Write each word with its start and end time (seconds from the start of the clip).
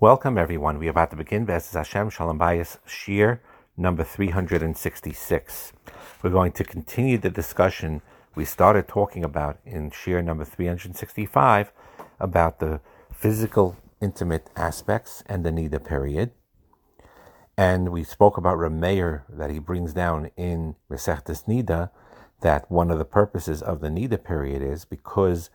Welcome, 0.00 0.38
everyone. 0.38 0.78
We're 0.78 0.90
about 0.90 1.10
to 1.10 1.16
begin 1.16 1.44
Be'ez 1.44 1.72
Hashem 1.72 2.10
Shalom 2.10 2.38
Bayis 2.38 2.78
Shiur 2.86 3.40
number 3.76 4.04
366. 4.04 5.72
We're 6.22 6.30
going 6.30 6.52
to 6.52 6.62
continue 6.62 7.18
the 7.18 7.30
discussion 7.30 8.00
we 8.36 8.44
started 8.44 8.86
talking 8.86 9.24
about 9.24 9.58
in 9.64 9.90
Shiur 9.90 10.24
number 10.24 10.44
365 10.44 11.72
about 12.20 12.60
the 12.60 12.80
physical, 13.12 13.76
intimate 14.00 14.48
aspects 14.54 15.24
and 15.26 15.44
the 15.44 15.50
Nida 15.50 15.84
period. 15.84 16.30
And 17.56 17.88
we 17.88 18.04
spoke 18.04 18.36
about 18.36 18.58
Rameir 18.58 19.22
that 19.28 19.50
he 19.50 19.58
brings 19.58 19.94
down 19.94 20.30
in 20.36 20.76
Mesechtes 20.88 21.46
Nida 21.48 21.90
that 22.42 22.70
one 22.70 22.92
of 22.92 22.98
the 22.98 23.04
purposes 23.04 23.62
of 23.62 23.80
the 23.80 23.88
Nida 23.88 24.22
period 24.22 24.62
is 24.62 24.84
because 24.84 25.50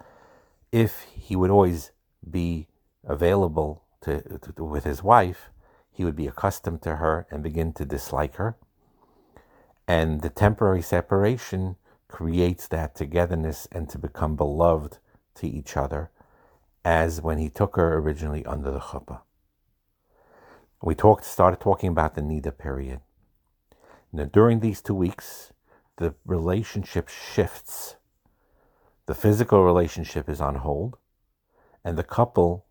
if 0.73 1.03
he 1.13 1.37
would 1.37 1.49
always 1.49 1.91
be 2.29 2.67
available 3.05 3.82
to, 4.03 4.21
to, 4.39 4.63
with 4.63 4.83
his 4.83 5.03
wife, 5.03 5.49
he 5.91 6.05
would 6.05 6.15
be 6.15 6.27
accustomed 6.27 6.81
to 6.83 6.97
her 6.97 7.27
and 7.29 7.43
begin 7.43 7.73
to 7.73 7.85
dislike 7.85 8.35
her. 8.35 8.55
And 9.87 10.21
the 10.21 10.29
temporary 10.29 10.81
separation 10.81 11.75
creates 12.07 12.67
that 12.67 12.95
togetherness 12.95 13.67
and 13.71 13.89
to 13.89 13.97
become 13.97 14.35
beloved 14.35 14.99
to 15.35 15.47
each 15.47 15.75
other, 15.75 16.11
as 16.85 17.21
when 17.21 17.37
he 17.37 17.49
took 17.49 17.75
her 17.75 17.97
originally 17.97 18.45
under 18.45 18.71
the 18.71 18.79
chuppah. 18.79 19.21
We 20.81 20.95
talked, 20.95 21.25
started 21.25 21.59
talking 21.59 21.89
about 21.89 22.15
the 22.15 22.21
Nida 22.21 22.57
period. 22.57 22.99
Now, 24.11 24.25
during 24.25 24.59
these 24.59 24.81
two 24.81 24.93
weeks, 24.93 25.53
the 25.97 26.13
relationship 26.25 27.07
shifts. 27.07 27.95
The 29.05 29.15
physical 29.15 29.63
relationship 29.63 30.29
is 30.29 30.41
on 30.41 30.55
hold, 30.55 30.97
and 31.83 31.97
the 31.97 32.03
couple 32.03 32.65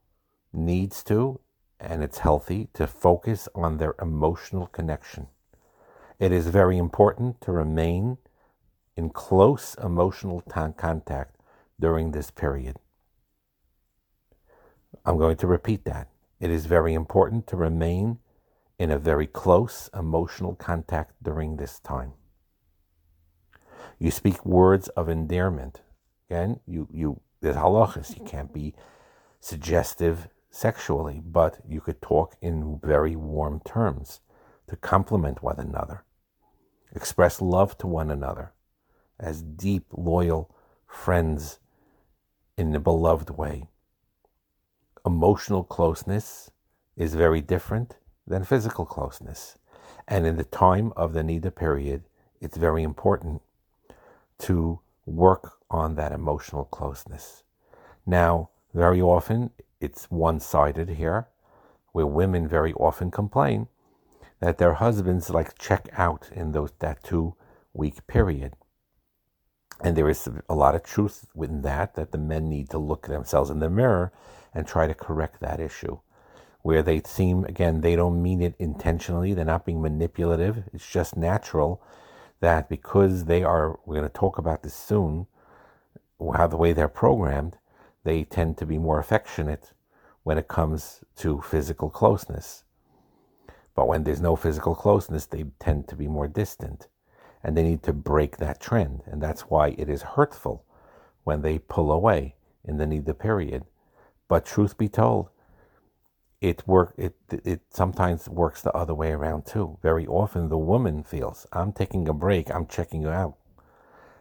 needs 0.53 1.03
to, 1.05 1.41
and 1.81 2.03
it's 2.03 2.19
healthy, 2.19 2.69
to 2.75 2.87
focus 2.87 3.49
on 3.55 3.79
their 3.79 3.95
emotional 4.01 4.67
connection. 4.67 5.29
It 6.19 6.33
is 6.33 6.49
very 6.49 6.79
important 6.79 7.41
to 7.43 7.53
remain 7.53 8.19
in 8.97 9.11
close 9.11 9.75
emotional 9.83 10.41
t- 10.41 10.73
contact 10.77 11.37
during 11.81 12.13
this 12.13 12.31
period. 12.31 12.77
I'm 15.05 15.19
going 15.19 15.37
to 15.39 15.47
repeat 15.47 15.85
that. 15.85 16.09
It 16.39 16.51
is 16.51 16.67
very 16.67 16.95
important 16.95 17.47
to 17.49 17.57
remain 17.57 18.19
in 18.79 18.91
a 18.91 18.99
very 18.99 19.27
close 19.27 19.89
emotional 19.95 20.55
contact 20.55 21.15
during 21.23 21.57
this 21.57 21.81
time. 21.81 22.13
You 23.99 24.11
speak 24.11 24.45
words 24.45 24.89
of 24.91 25.09
endearment. 25.09 25.81
Again, 26.29 26.61
you, 26.67 26.89
you 26.91 27.21
there's 27.41 27.57
halachas. 27.57 28.19
You 28.19 28.25
can't 28.25 28.53
be 28.53 28.75
suggestive 29.41 30.29
sexually, 30.53 31.21
but 31.25 31.59
you 31.67 31.81
could 31.81 32.01
talk 32.01 32.37
in 32.41 32.79
very 32.85 33.17
warm 33.17 33.61
terms 33.65 34.21
to 34.69 34.77
compliment 34.77 35.43
one 35.43 35.59
another, 35.59 36.05
express 36.95 37.41
love 37.41 37.77
to 37.79 37.87
one 37.87 38.11
another 38.11 38.53
as 39.19 39.43
deep, 39.43 39.87
loyal 39.93 40.55
friends 40.87 41.59
in 42.57 42.75
a 42.75 42.81
beloved 42.81 43.31
way. 43.31 43.65
Emotional 45.05 45.65
closeness 45.65 46.51
is 46.97 47.15
very 47.15 47.41
different 47.41 47.97
than 48.27 48.45
physical 48.45 48.85
closeness. 48.85 49.57
And 50.07 50.27
in 50.27 50.37
the 50.37 50.45
time 50.45 50.93
of 50.97 51.15
the 51.15 51.23
Nida 51.23 51.55
period, 51.55 52.05
it's 52.41 52.57
very 52.57 52.83
important 52.83 53.41
to 54.41 54.81
work 55.07 55.55
on 55.71 55.95
that 55.95 56.13
emotional 56.13 56.65
closeness. 56.65 57.43
Now, 58.05 58.51
very 58.75 59.01
often 59.01 59.51
it's 59.83 60.11
one 60.11 60.41
sided 60.41 60.91
here, 60.91 61.29
where 61.93 62.07
women 62.07 62.49
very 62.49 62.73
often 62.75 63.11
complain 63.11 63.69
that 64.41 64.59
their 64.59 64.75
husbands 64.75 65.31
like 65.31 65.59
check 65.59 65.89
out 65.97 66.29
in 66.33 66.53
those 66.53 66.73
that 66.79 67.03
two 67.03 67.35
week 67.75 68.07
period. 68.07 68.55
And 69.83 69.97
there 69.97 70.09
is 70.09 70.29
a 70.49 70.55
lot 70.55 70.75
of 70.75 70.85
truth 70.85 71.27
in 71.37 71.63
that, 71.63 71.95
that 71.97 72.13
the 72.13 72.19
men 72.19 72.49
need 72.49 72.71
to 72.71 72.79
look 72.79 73.07
themselves 73.07 73.51
in 73.51 73.59
the 73.59 73.69
mirror 73.69 74.13
and 74.55 74.67
try 74.67 74.87
to 74.87 74.95
correct 74.95 75.41
that 75.41 75.61
issue. 75.61 75.99
Where 76.63 76.83
they 76.83 77.03
seem, 77.05 77.45
again, 77.45 77.81
they 77.81 77.97
don't 77.97 78.23
mean 78.23 78.41
it 78.41 78.55
intentionally, 78.59 79.35
they're 79.35 79.45
not 79.45 79.67
being 79.67 79.83
manipulative. 79.83 80.63
It's 80.73 80.89
just 80.89 81.17
natural 81.17 81.83
that 82.41 82.69
because 82.69 83.25
they 83.25 83.43
are, 83.43 83.81
we're 83.85 83.97
going 83.97 84.09
to 84.09 84.13
talk 84.13 84.39
about 84.39 84.63
this 84.63 84.75
soon, 84.75 85.27
how 86.37 86.47
the 86.47 86.57
way 86.57 86.73
they're 86.73 86.89
programmed, 86.89 87.59
they 88.05 88.25
tend 88.25 88.59
to 88.59 88.67
be 88.67 88.79
more 88.79 88.99
affectionate 88.99 89.73
when 90.23 90.39
it 90.39 90.49
comes 90.49 91.01
to 91.17 91.41
physical 91.41 91.91
closeness. 91.91 92.65
But 93.75 93.89
when 93.89 94.05
there's 94.05 94.21
no 94.21 94.37
physical 94.37 94.75
closeness, 94.75 95.27
they 95.27 95.45
tend 95.59 95.89
to 95.89 95.97
be 95.97 96.09
more 96.09 96.29
distant. 96.29 96.89
And 97.43 97.57
they 97.57 97.63
need 97.63 97.83
to 97.85 97.93
break 97.93 98.37
that 98.37 98.61
trend. 98.61 99.03
And 99.07 99.21
that's 99.21 99.43
why 99.43 99.75
it 99.79 99.89
is 99.89 100.03
hurtful 100.03 100.65
when 101.25 101.43
they 101.43 101.59
pull 101.59 101.91
away 101.91 102.37
in 102.65 102.77
the 102.77 102.85
Nida 102.85 103.19
period. 103.19 103.65
But 104.29 104.47
truth 104.47 104.79
be 104.79 104.89
told, 104.89 105.31
it 106.41 106.67
work 106.67 106.95
it 106.97 107.15
it 107.31 107.61
sometimes 107.71 108.29
works 108.29 108.63
the 108.63 108.73
other 108.73 108.95
way 108.95 109.13
around 109.13 109.47
too. 109.47 109.79
Very 109.81 110.07
often 110.07 110.49
the 110.49 110.59
woman 110.59 111.05
feels, 111.05 111.47
I'm 111.53 111.73
taking 111.73 112.09
a 112.09 112.13
break, 112.13 112.51
I'm 112.51 112.67
checking 112.67 113.01
you 113.01 113.11
out. 113.11 113.37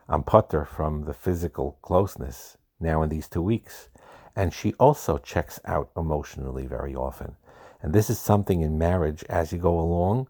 I'm 0.07 0.23
patur 0.23 0.67
from 0.67 1.05
the 1.05 1.13
physical 1.13 1.79
closeness 1.81 2.57
now 2.81 3.01
in 3.03 3.09
these 3.09 3.27
two 3.27 3.41
weeks. 3.41 3.89
And 4.35 4.53
she 4.53 4.73
also 4.73 5.17
checks 5.17 5.59
out 5.65 5.91
emotionally 5.95 6.65
very 6.65 6.95
often. 6.95 7.35
And 7.81 7.93
this 7.93 8.09
is 8.09 8.19
something 8.19 8.61
in 8.61 8.77
marriage 8.77 9.23
as 9.29 9.51
you 9.51 9.57
go 9.57 9.79
along 9.79 10.27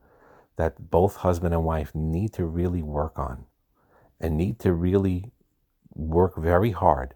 that 0.56 0.90
both 0.90 1.18
husband 1.18 1.54
and 1.54 1.64
wife 1.64 1.94
need 1.94 2.34
to 2.34 2.46
really 2.46 2.82
work 2.82 3.18
on 3.18 3.46
and 4.20 4.38
need 4.38 4.60
to 4.60 4.74
really 4.74 5.32
work 5.94 6.36
very 6.36 6.72
hard 6.72 7.14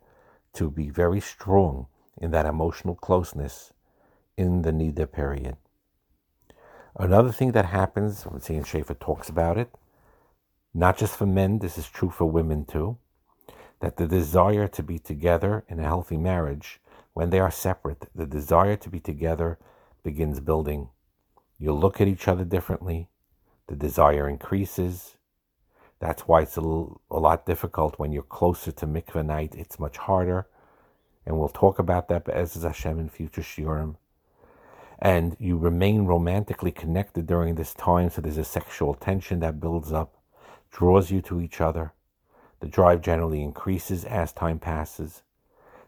to 0.53 0.69
be 0.69 0.89
very 0.89 1.19
strong 1.19 1.87
in 2.17 2.31
that 2.31 2.45
emotional 2.45 2.95
closeness 2.95 3.73
in 4.37 4.61
the 4.61 4.71
Nida 4.71 5.11
period. 5.11 5.57
Another 6.97 7.31
thing 7.31 7.51
that 7.51 7.65
happens, 7.65 8.25
Zion 8.41 8.63
Schaefer 8.63 8.93
talks 8.93 9.29
about 9.29 9.57
it, 9.57 9.69
not 10.73 10.97
just 10.97 11.15
for 11.15 11.25
men, 11.25 11.59
this 11.59 11.77
is 11.77 11.87
true 11.87 12.09
for 12.09 12.25
women 12.25 12.65
too 12.65 12.97
that 13.85 13.97
the 13.97 14.07
desire 14.07 14.67
to 14.67 14.81
be 14.81 14.97
together 14.97 15.63
in 15.69 15.79
a 15.79 15.83
healthy 15.83 16.17
marriage, 16.17 16.81
when 17.13 17.29
they 17.29 17.39
are 17.39 17.51
separate, 17.51 18.07
the 18.15 18.25
desire 18.25 18.75
to 18.75 18.89
be 18.89 18.99
together 18.99 19.59
begins 20.01 20.39
building. 20.39 20.89
You 21.59 21.71
look 21.71 22.01
at 22.01 22.07
each 22.07 22.27
other 22.27 22.43
differently, 22.43 23.09
the 23.67 23.75
desire 23.75 24.27
increases. 24.27 25.17
That's 25.99 26.23
why 26.23 26.41
it's 26.41 26.57
a, 26.57 26.61
little, 26.61 26.99
a 27.11 27.19
lot 27.19 27.45
difficult 27.45 27.99
when 27.99 28.11
you're 28.11 28.23
closer 28.23 28.71
to 28.71 28.87
mikveh 28.87 29.23
night. 29.23 29.53
It's 29.55 29.79
much 29.79 29.97
harder. 29.97 30.47
And 31.23 31.37
we'll 31.37 31.49
talk 31.49 31.77
about 31.77 32.07
that 32.07 32.27
as 32.27 32.55
Hashem 32.55 32.97
in 32.97 33.07
future 33.07 33.43
shiurim. 33.43 33.97
And 34.97 35.37
you 35.39 35.59
remain 35.59 36.05
romantically 36.05 36.71
connected 36.71 37.27
during 37.27 37.53
this 37.53 37.75
time, 37.75 38.09
so 38.09 38.19
there's 38.19 38.39
a 38.39 38.43
sexual 38.43 38.95
tension 38.95 39.41
that 39.41 39.59
builds 39.59 39.91
up, 39.91 40.17
draws 40.71 41.11
you 41.11 41.21
to 41.21 41.39
each 41.39 41.61
other. 41.61 41.93
The 42.65 42.71
drive 42.71 43.01
generally 43.01 43.43
increases 43.43 44.05
as 44.05 44.33
time 44.33 44.57
passes, 44.57 45.21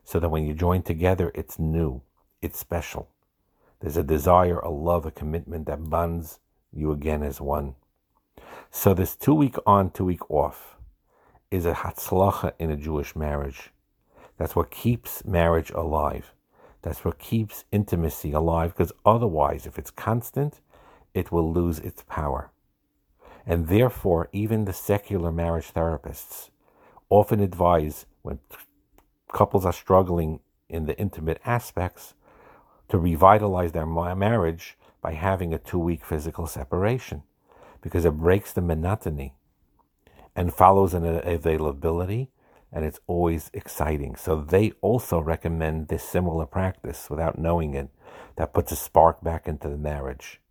so 0.04 0.20
that 0.20 0.30
when 0.30 0.46
you 0.46 0.54
join 0.54 0.84
together, 0.84 1.32
it's 1.34 1.58
new, 1.58 2.04
it's 2.40 2.60
special. 2.60 3.10
There's 3.80 3.98
a 3.98 4.04
desire, 4.04 4.60
a 4.60 4.70
love, 4.70 5.04
a 5.04 5.10
commitment 5.10 5.66
that 5.66 5.90
bonds 5.90 6.38
you 6.72 6.92
again 6.92 7.24
as 7.24 7.42
one. 7.42 7.74
So 8.70 8.94
this 8.94 9.16
two 9.16 9.34
week 9.34 9.56
on, 9.66 9.90
two 9.90 10.06
week 10.06 10.30
off 10.30 10.78
is 11.50 11.66
a 11.66 11.74
hatzlacha 11.74 12.54
in 12.60 12.70
a 12.70 12.78
Jewish 12.78 13.16
marriage. 13.16 13.72
That's 14.38 14.56
what 14.56 14.70
keeps 14.70 15.26
marriage 15.26 15.72
alive. 15.72 16.32
That's 16.84 17.04
what 17.04 17.18
keeps 17.18 17.66
intimacy 17.72 18.34
alive, 18.34 18.76
because 18.78 18.94
otherwise, 19.04 19.66
if 19.66 19.80
it's 19.80 19.90
constant, 19.90 20.62
it 21.16 21.32
will 21.32 21.52
lose 21.52 21.80
its 21.80 22.04
power. 22.04 22.52
And 23.48 23.68
therefore, 23.68 24.30
even 24.32 24.66
the 24.66 24.74
secular 24.74 25.32
marriage 25.32 25.74
therapists 25.74 26.52
often 27.10 27.40
advise 27.40 28.06
when 28.22 28.40
couples 29.32 29.66
are 29.66 29.74
struggling 29.74 30.40
in 30.70 30.86
the 30.86 30.98
intimate 30.98 31.40
aspects 31.46 32.14
to 32.90 32.98
revitalize 32.98 33.72
their 33.72 33.86
marriage 33.86 34.78
by 35.02 35.14
having 35.14 35.54
a 35.54 35.58
two 35.58 35.80
week 35.80 36.04
physical 36.04 36.48
separation 36.48 37.24
because 37.82 38.06
it 38.06 38.12
breaks 38.12 38.52
the 38.54 38.62
monotony 38.62 39.34
and 40.36 40.54
follows 40.54 40.94
an 40.94 41.06
availability 41.06 42.30
and 42.72 42.84
it's 42.84 43.00
always 43.08 43.50
exciting. 43.54 44.16
So 44.16 44.42
they 44.42 44.74
also 44.82 45.20
recommend 45.20 45.88
this 45.88 46.04
similar 46.04 46.46
practice 46.46 47.10
without 47.10 47.40
knowing 47.40 47.74
it 47.74 47.90
that 48.36 48.54
puts 48.54 48.72
a 48.72 48.76
spark 48.76 49.24
back 49.24 49.48
into 49.48 49.70
the 49.70 49.78
marriage. 49.78 50.42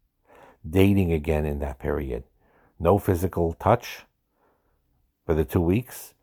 Dating 0.68 1.12
again 1.12 1.44
in 1.44 1.58
that 1.60 1.78
period. 1.78 2.24
No 2.78 2.98
physical 2.98 3.52
touch 3.54 4.06
for 5.24 5.34
the 5.34 5.44
two 5.44 5.60
weeks 5.60 6.14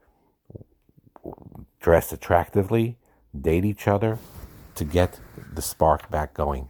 dress 1.79 2.11
attractively, 2.11 2.97
date 3.39 3.65
each 3.65 3.87
other 3.87 4.19
to 4.75 4.83
get 4.83 5.19
the 5.53 5.61
spark 5.61 6.09
back 6.09 6.33
going. 6.33 6.67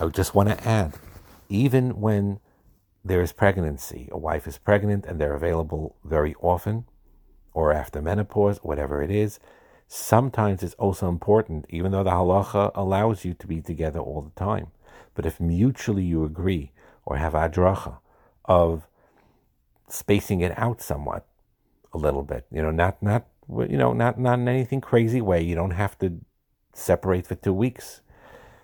I 0.00 0.06
just 0.08 0.34
want 0.34 0.48
to 0.48 0.68
add, 0.68 0.94
even 1.48 2.00
when 2.00 2.40
there 3.04 3.22
is 3.22 3.32
pregnancy, 3.32 4.08
a 4.10 4.18
wife 4.18 4.46
is 4.46 4.58
pregnant 4.58 5.06
and 5.06 5.20
they're 5.20 5.34
available 5.34 5.96
very 6.04 6.34
often, 6.40 6.86
or 7.54 7.72
after 7.72 8.02
menopause, 8.02 8.58
whatever 8.58 9.02
it 9.02 9.10
is, 9.10 9.38
sometimes 9.88 10.62
it's 10.62 10.74
also 10.74 11.08
important, 11.08 11.64
even 11.68 11.92
though 11.92 12.02
the 12.02 12.10
halacha 12.10 12.72
allows 12.74 13.24
you 13.24 13.32
to 13.34 13.46
be 13.46 13.60
together 13.60 14.00
all 14.00 14.22
the 14.22 14.38
time. 14.38 14.68
But 15.14 15.24
if 15.24 15.40
mutually 15.40 16.02
you 16.02 16.24
agree 16.24 16.72
or 17.04 17.16
have 17.16 17.32
adracha 17.32 17.98
of 18.44 18.88
spacing 19.88 20.40
it 20.40 20.52
out 20.58 20.82
somewhat, 20.82 21.26
a 21.92 21.98
little 21.98 22.22
bit, 22.22 22.46
you 22.50 22.60
know, 22.60 22.72
not 22.72 23.02
not 23.02 23.26
you 23.48 23.76
know 23.76 23.92
not 23.92 24.18
not 24.18 24.38
in 24.38 24.48
anything 24.48 24.80
crazy 24.80 25.20
way. 25.20 25.42
You 25.42 25.54
don't 25.54 25.72
have 25.72 25.98
to 26.00 26.20
separate 26.72 27.26
for 27.26 27.34
two 27.34 27.52
weeks. 27.52 28.00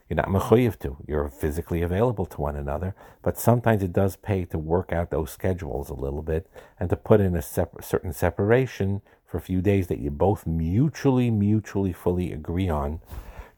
You're 0.09 0.17
not 0.17 0.29
mechuyev 0.29 0.79
to. 0.81 0.99
You're 1.07 1.29
physically 1.29 1.81
available 1.81 2.27
to 2.27 2.41
one 2.41 2.55
another, 2.57 2.95
but 3.23 3.39
sometimes 3.39 3.83
it 3.83 3.95
does 3.95 4.17
pay 4.17 4.45
to 4.47 4.59
work 4.59 4.93
out 4.93 5.11
those 5.11 5.31
schedules 5.31 5.89
a 5.89 5.95
little 5.95 6.21
bit 6.21 6.51
and 6.79 6.91
to 6.91 6.97
put 6.97 7.21
in 7.21 7.35
a 7.35 7.41
separ- 7.41 7.81
certain 7.81 8.13
separation 8.13 9.01
for 9.25 9.39
a 9.39 9.41
few 9.41 9.63
days 9.63 9.87
that 9.87 10.01
you 10.01 10.11
both 10.11 10.47
mutually, 10.47 11.31
mutually, 11.31 11.95
fully 11.95 12.31
agree 12.31 12.69
on 12.69 13.01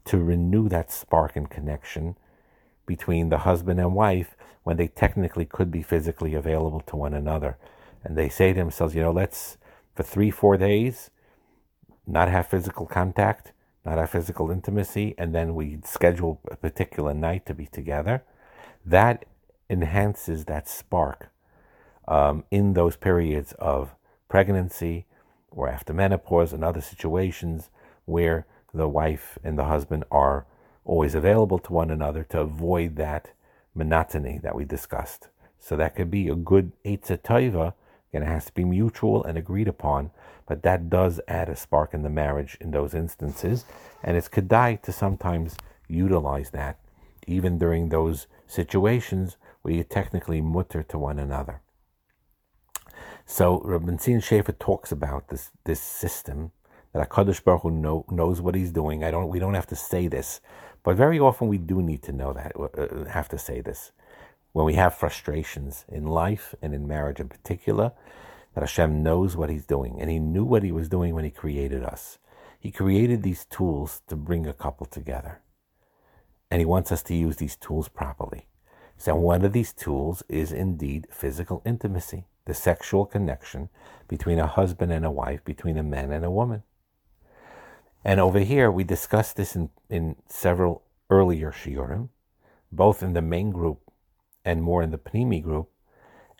to 0.05 0.19
renew 0.19 0.69
that 0.69 0.93
spark 0.93 1.35
and 1.35 1.51
connection 1.51 2.17
between 2.87 3.31
the 3.31 3.39
husband 3.39 3.81
and 3.81 3.95
wife 3.95 4.37
when 4.63 4.77
they 4.77 4.87
technically 4.87 5.45
could 5.45 5.73
be 5.73 5.83
physically 5.83 6.35
available 6.35 6.81
to 6.81 6.95
one 6.95 7.15
another. 7.15 7.59
And 8.05 8.17
they 8.17 8.29
say 8.29 8.53
to 8.53 8.61
themselves, 8.61 8.95
you 8.95 9.03
know, 9.03 9.11
let's, 9.11 9.57
for 9.97 10.05
three, 10.05 10.31
four 10.31 10.57
days, 10.57 11.11
not 12.07 12.29
have 12.29 12.47
physical 12.47 12.87
contact 12.87 13.53
not 13.85 13.99
have 13.99 14.11
physical 14.11 14.51
intimacy, 14.51 15.15
and 15.19 15.35
then 15.35 15.55
we 15.55 15.79
schedule 15.85 16.41
a 16.51 16.57
particular 16.57 17.13
night 17.13 17.45
to 17.47 17.55
be 17.55 17.67
together, 17.67 18.23
that 18.85 19.27
enhances 19.69 20.47
that 20.47 20.69
spark 20.69 21.29
um, 22.09 22.45
in 22.51 22.73
those 22.73 22.97
periods 22.97 23.53
of 23.59 23.95
pregnancy 24.29 25.07
or 25.51 25.69
after 25.69 25.93
menopause 25.93 26.53
and 26.53 26.65
other 26.65 26.81
situations 26.81 27.71
where 28.05 28.47
the 28.73 28.89
wife 28.89 29.39
and 29.45 29.59
the 29.59 29.65
husband 29.65 30.05
are 30.11 30.47
always 30.85 31.15
available 31.15 31.59
to 31.59 31.73
one 31.73 31.91
another 31.91 32.25
to 32.25 32.41
avoid 32.41 32.97
that 32.97 33.31
monotony 33.75 34.39
that 34.43 34.55
we 34.55 34.65
discussed. 34.65 35.29
So 35.59 35.77
that 35.77 35.95
could 35.95 36.11
be 36.11 36.29
a 36.29 36.35
good 36.35 36.73
Eitzah. 36.85 37.75
Again, 38.15 38.29
it 38.29 38.33
has 38.33 38.47
to 38.47 38.55
be 38.55 38.65
mutual 38.65 39.25
and 39.25 39.37
agreed 39.37 39.69
upon 39.69 40.11
but 40.47 40.63
that 40.63 40.91
does 40.91 41.21
add 41.27 41.49
a 41.49 41.57
spark 41.57 41.95
in 41.95 42.03
the 42.03 42.11
marriage 42.11 42.57
in 42.61 42.71
those 42.71 42.95
instances. 42.95 43.65
And 44.03 44.17
it's 44.17 44.29
kedai 44.29 44.83
to 44.83 44.93
sometimes 44.93 45.57
utilize 45.89 46.51
that, 46.51 46.79
even 47.27 47.59
during 47.59 47.89
those 47.89 48.27
situations 48.47 49.37
where 49.63 49.75
you're 49.75 49.85
technically 49.85 50.43
mutar 50.43 50.87
to 50.89 50.99
one 50.99 51.19
another. 51.19 51.63
So 53.27 53.61
Rabbi 53.65 53.97
Zion 53.97 54.21
Schaefer 54.21 54.53
talks 54.53 54.93
about 54.93 55.29
this 55.29 55.51
this 55.65 55.81
system 55.81 56.53
that 56.93 57.09
Hakadosh 57.09 57.43
Baruch 57.43 57.63
Hu 57.63 57.71
know, 57.71 58.05
knows 58.11 58.43
what 58.43 58.55
He's 58.55 58.71
doing. 58.71 59.03
I 59.03 59.11
don't. 59.11 59.29
We 59.29 59.39
don't 59.39 59.55
have 59.55 59.67
to 59.69 59.77
say 59.77 60.09
this, 60.09 60.43
but 60.83 60.97
very 60.97 61.19
often 61.19 61.49
we 61.49 61.57
do 61.57 61.81
need 61.81 62.03
to 62.03 62.13
know 62.13 62.35
that. 62.35 62.53
Uh, 62.55 62.65
uh 62.65 63.05
have 63.07 63.31
to 63.31 63.39
say 63.39 63.63
this 63.63 63.93
when 64.55 64.65
we 64.65 64.75
have 64.75 64.95
frustrations 64.95 65.85
in 65.89 66.07
life 66.07 66.55
and 66.63 66.73
in 66.73 66.87
marriage 66.87 67.19
in 67.19 67.29
particular 67.29 67.91
that 68.55 68.61
Hashem 68.61 69.03
knows 69.03 69.37
what 69.37 69.51
He's 69.51 69.67
doing, 69.67 70.01
and 70.01 70.09
He 70.09 70.21
knew 70.21 70.45
what 70.45 70.63
He 70.63 70.71
was 70.71 70.89
doing 70.89 71.13
when 71.13 71.25
He 71.25 71.31
created 71.31 71.83
us. 71.83 72.19
He 72.59 72.71
created 72.71 73.23
these 73.23 73.45
tools 73.45 74.01
to 74.07 74.15
bring 74.15 74.47
a 74.47 74.53
couple 74.53 74.87
together, 74.87 75.41
and 76.53 76.61
He 76.61 76.65
wants 76.65 76.93
us 76.93 77.03
to 77.03 77.17
use 77.17 77.37
these 77.37 77.57
tools 77.57 77.89
properly. 77.89 78.47
So, 78.97 79.17
one 79.17 79.45
of 79.45 79.53
these 79.53 79.73
tools 79.73 80.23
is 80.29 80.53
indeed 80.53 81.09
physical 81.11 81.61
intimacy, 81.67 82.27
the 82.45 82.55
sexual 82.55 83.07
connection 83.07 83.71
between 84.07 84.39
a 84.39 84.47
husband 84.47 84.93
and 84.93 85.05
a 85.05 85.11
wife, 85.11 85.45
between 85.45 85.77
a 85.77 85.83
man 85.83 86.13
and 86.13 86.25
a 86.25 86.31
woman. 86.31 86.63
And 88.05 88.21
over 88.21 88.39
here, 88.39 88.71
we 88.71 88.85
discussed 88.85 89.35
this 89.35 89.57
in, 89.57 89.71
in 89.91 90.15
several 90.29 90.85
earlier 91.11 91.51
shiurim, 91.51 92.11
both 92.71 93.03
in 93.03 93.15
the 93.15 93.23
main 93.23 93.51
group 93.51 93.81
and 94.45 94.63
more 94.63 94.83
in 94.83 94.91
the 94.91 94.99
Pnimi 94.99 95.43
group, 95.43 95.71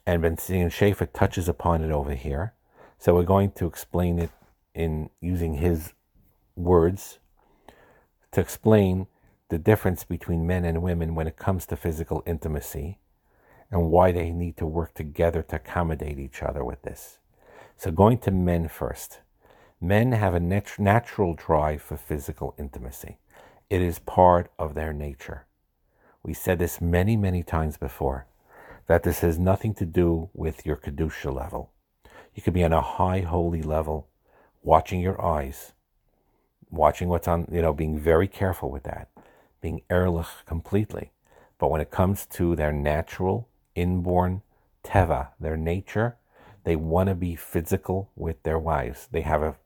and 0.07 0.23
Ben 0.23 0.69
Schaefer 0.71 1.07
touches 1.07 1.49
upon 1.49 1.83
it 1.83 1.91
over 1.91 2.15
here. 2.15 2.55
So 2.99 3.15
we're 3.15 3.23
going 3.23 3.53
to 3.53 3.67
explain 3.67 4.19
it 4.19 4.31
in 4.75 5.11
using 5.21 5.55
his 5.55 5.93
words 6.57 7.19
to 8.33 8.41
explain 8.41 9.07
the 9.49 9.59
difference 9.59 10.05
between 10.05 10.47
men 10.47 10.65
and 10.65 10.83
women 10.83 11.15
when 11.15 11.27
it 11.27 11.37
comes 11.37 11.67
to 11.67 11.77
physical 11.77 12.23
intimacy 12.27 12.99
and 13.71 13.91
why 13.91 14.13
they 14.13 14.31
need 14.31 14.57
to 14.57 14.67
work 14.67 14.95
together 14.95 15.43
to 15.43 15.57
accommodate 15.57 16.19
each 16.19 16.43
other 16.43 16.65
with 16.65 16.83
this. 16.83 17.19
So, 17.77 17.91
going 17.91 18.19
to 18.19 18.31
men 18.31 18.69
first. 18.69 19.21
Men 19.81 20.13
have 20.13 20.35
a 20.35 20.41
nat- 20.41 20.79
natural 20.79 21.35
drive 21.35 21.83
for 21.83 21.97
physical 21.97 22.55
intimacy, 22.59 23.19
it 23.69 23.83
is 23.83 23.99
part 23.99 24.51
of 24.59 24.75
their 24.75 24.93
nature. 24.93 25.47
We 26.25 26.33
said 26.33 26.59
this 26.59 26.81
many, 26.81 27.17
many 27.19 27.43
times 27.43 27.77
before 27.77 28.27
that 28.87 29.03
this 29.03 29.21
has 29.21 29.39
nothing 29.39 29.75
to 29.75 29.85
do 29.85 30.31
with 30.33 30.65
your 30.65 30.77
Kedusha 30.77 31.33
level. 31.33 31.71
You 32.35 32.43
could 32.43 32.55
be 32.55 32.65
on 32.65 32.73
a 32.73 32.81
high 32.81 33.21
holy 33.21 33.63
level, 33.63 34.09
watching 34.63 35.01
your 35.01 35.23
eyes, 35.23 35.73
watching 36.71 37.09
what's 37.09 37.29
on, 37.29 37.47
you 37.53 37.61
know, 37.61 37.75
being 37.75 37.99
very 37.99 38.27
careful 38.27 38.71
with 38.71 38.85
that, 38.85 39.11
being 39.61 39.83
ehrlich 39.91 40.27
completely. 40.47 41.13
But 41.59 41.71
when 41.71 41.83
it 41.83 41.91
comes 41.91 42.25
to 42.27 42.57
their 42.57 42.73
natural, 42.73 43.47
inborn 43.75 44.41
teva, 44.83 45.29
their 45.39 45.59
nature, 45.59 46.17
they 46.65 46.75
want 46.75 47.11
to 47.11 47.15
be 47.15 47.37
physical 47.37 48.11
with 48.17 48.43
their 48.45 48.59
wives. 48.59 49.09
They 49.13 49.21
have 49.21 49.43
a 49.43 49.57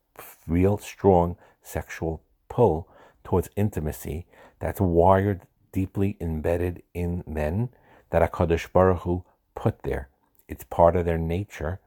real 0.49 0.77
strong 0.79 1.37
sexual 1.63 2.23
pull 2.49 2.89
towards 3.23 3.49
intimacy 3.55 4.27
that's 4.59 4.81
wired 4.81 5.43
deeply 5.79 6.17
embedded 6.21 6.83
in 6.93 7.23
men 7.25 7.69
that 8.11 8.21
HaKadosh 8.21 8.73
Baruch 8.73 9.03
Hu 9.03 9.25
put 9.55 9.85
there. 9.85 10.09
It's 10.49 10.65
part 10.65 10.97
of 10.97 11.05
their 11.05 11.23
nature, 11.37 11.79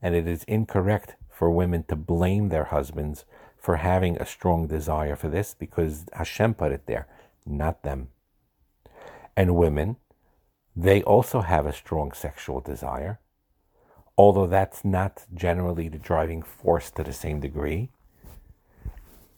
and 0.00 0.14
it 0.14 0.28
is 0.28 0.44
incorrect 0.44 1.16
for 1.28 1.50
women 1.50 1.82
to 1.88 1.96
blame 1.96 2.50
their 2.50 2.66
husbands 2.66 3.24
for 3.58 3.78
having 3.78 4.16
a 4.16 4.32
strong 4.36 4.68
desire 4.68 5.16
for 5.16 5.28
this 5.28 5.56
because 5.58 6.04
Hashem 6.12 6.54
put 6.54 6.70
it 6.70 6.86
there, 6.86 7.08
not 7.44 7.82
them. 7.82 8.10
And 9.36 9.56
women, 9.56 9.96
they 10.76 11.02
also 11.02 11.40
have 11.40 11.66
a 11.66 11.72
strong 11.72 12.12
sexual 12.12 12.60
desire, 12.60 13.18
although 14.16 14.46
that's 14.46 14.84
not 14.84 15.26
generally 15.34 15.88
the 15.88 15.98
driving 15.98 16.42
force 16.42 16.92
to 16.92 17.02
the 17.02 17.12
same 17.12 17.40
degree. 17.40 17.90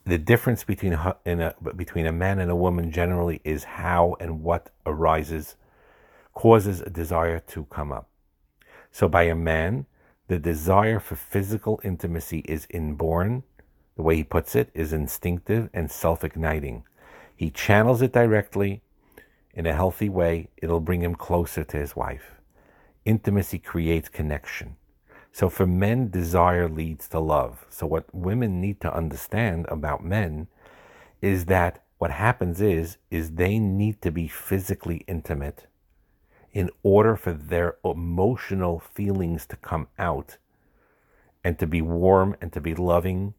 The 0.05 0.17
difference 0.17 0.63
between 0.63 0.93
a, 0.93 1.55
between 1.75 2.05
a 2.05 2.11
man 2.11 2.39
and 2.39 2.51
a 2.51 2.55
woman 2.55 2.91
generally 2.91 3.41
is 3.43 3.63
how 3.63 4.15
and 4.19 4.43
what 4.43 4.69
arises 4.85 5.55
causes 6.33 6.81
a 6.81 6.89
desire 6.89 7.39
to 7.39 7.65
come 7.65 7.91
up. 7.91 8.07
So 8.91 9.07
by 9.07 9.23
a 9.23 9.35
man, 9.35 9.87
the 10.27 10.37
desire 10.37 10.99
for 10.99 11.15
physical 11.15 11.81
intimacy 11.83 12.39
is 12.39 12.67
inborn. 12.69 13.43
The 13.95 14.03
way 14.03 14.17
he 14.17 14.23
puts 14.23 14.55
it 14.55 14.69
is 14.73 14.93
instinctive 14.93 15.69
and 15.73 15.89
self 15.89 16.23
igniting. 16.23 16.83
He 17.35 17.49
channels 17.49 18.01
it 18.01 18.13
directly 18.13 18.81
in 19.55 19.65
a 19.65 19.73
healthy 19.73 20.09
way, 20.09 20.49
it'll 20.57 20.81
bring 20.81 21.01
him 21.01 21.15
closer 21.15 21.63
to 21.63 21.77
his 21.77 21.95
wife. 21.95 22.35
Intimacy 23.05 23.57
creates 23.57 24.09
connection. 24.09 24.75
So 25.35 25.49
for 25.49 25.67
men, 25.67 26.11
desire 26.11 26.69
leads 26.69 27.09
to 27.09 27.19
love. 27.19 27.65
So 27.69 27.85
what 27.85 28.05
women 28.15 28.61
need 28.61 28.79
to 28.79 28.95
understand 28.95 29.65
about 29.67 30.01
men 30.01 30.47
is 31.21 31.47
that 31.47 31.83
what 31.97 32.11
happens 32.11 32.61
is, 32.61 32.95
is 33.11 33.31
they 33.31 33.59
need 33.59 34.01
to 34.03 34.11
be 34.11 34.29
physically 34.29 35.03
intimate 35.09 35.67
in 36.53 36.69
order 36.83 37.17
for 37.17 37.33
their 37.33 37.75
emotional 37.83 38.79
feelings 38.79 39.45
to 39.47 39.57
come 39.57 39.89
out 39.99 40.37
and 41.43 41.59
to 41.59 41.67
be 41.67 41.81
warm 41.81 42.37
and 42.39 42.53
to 42.53 42.61
be 42.61 42.73
loving, 42.73 43.33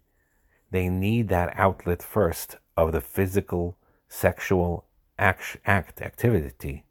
they 0.71 0.91
need 0.91 1.29
that 1.29 1.55
outlet 1.57 2.03
first 2.03 2.57
of 2.77 2.93
the 2.93 3.01
physical, 3.01 3.79
sexual 4.07 4.85
act, 5.19 5.57
act 5.65 6.03
activity 6.03 6.85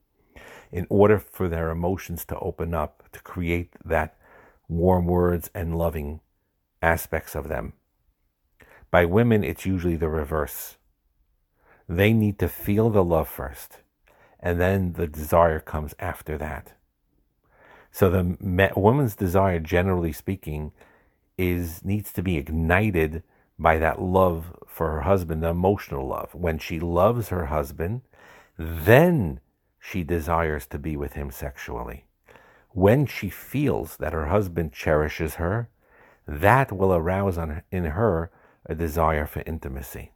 in 0.72 0.88
order 0.90 1.20
for 1.20 1.48
their 1.48 1.70
emotions 1.70 2.26
to 2.26 2.40
open 2.40 2.74
up, 2.74 3.04
to 3.12 3.20
create 3.20 3.70
that 3.86 4.18
warm 4.68 5.06
words 5.06 5.50
and 5.54 5.78
loving 5.78 6.22
aspects 6.82 7.36
of 7.36 7.48
them. 7.48 7.74
By 8.92 9.06
women, 9.06 9.44
it's 9.44 9.66
usually 9.66 9.96
the 9.96 10.10
reverse. 10.10 10.78
They 11.88 12.14
need 12.14 12.40
to 12.40 12.48
feel 12.48 12.90
the 12.90 13.04
love 13.04 13.28
first 13.28 13.80
and 14.46 14.62
then 14.62 14.94
the 14.94 15.08
desire 15.08 15.60
comes 15.60 15.96
after 15.98 16.38
that. 16.38 16.74
So 17.92 18.12
the 18.12 18.72
woman's 18.76 19.16
desire, 19.16 19.60
generally 19.60 20.14
speaking, 20.14 20.72
is 21.36 21.84
needs 21.84 22.14
to 22.14 22.22
be 22.22 22.38
ignited 22.38 23.24
by 23.58 23.80
that 23.80 24.00
love 24.00 24.56
for 24.68 24.92
her 24.92 25.02
husband, 25.02 25.42
the 25.42 25.48
emotional 25.48 26.08
love. 26.08 26.36
When 26.36 26.60
she 26.60 26.80
loves 26.80 27.30
her 27.30 27.48
husband, 27.48 28.02
then 28.60 29.40
she 29.80 30.04
desires 30.04 30.68
to 30.68 30.78
be 30.78 30.96
with 30.96 31.14
him 31.14 31.32
sexually. 31.32 32.06
When 32.76 33.06
she 33.06 33.30
feels 33.30 33.96
that 33.98 34.12
her 34.12 34.26
husband 34.26 34.74
cherishes 34.74 35.36
her, 35.36 35.70
that 36.28 36.74
will 36.74 36.94
arouse 36.94 37.38
in 37.72 37.86
her 37.86 38.32
a 38.66 38.76
desire 38.76 39.26
for 39.26 39.44
intimacy. 39.46 40.12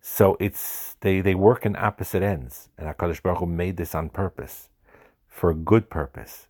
So 0.00 0.36
it's 0.40 0.96
they, 1.00 1.20
they 1.20 1.36
work 1.36 1.64
in 1.64 1.76
opposite 1.76 2.24
ends, 2.24 2.70
and 2.76 2.88
Hakadosh 2.88 3.22
Baruch 3.22 3.38
Hu 3.38 3.46
made 3.46 3.76
this 3.76 3.94
on 3.94 4.08
purpose, 4.08 4.68
for 5.28 5.50
a 5.50 5.54
good 5.54 5.88
purpose. 5.90 6.48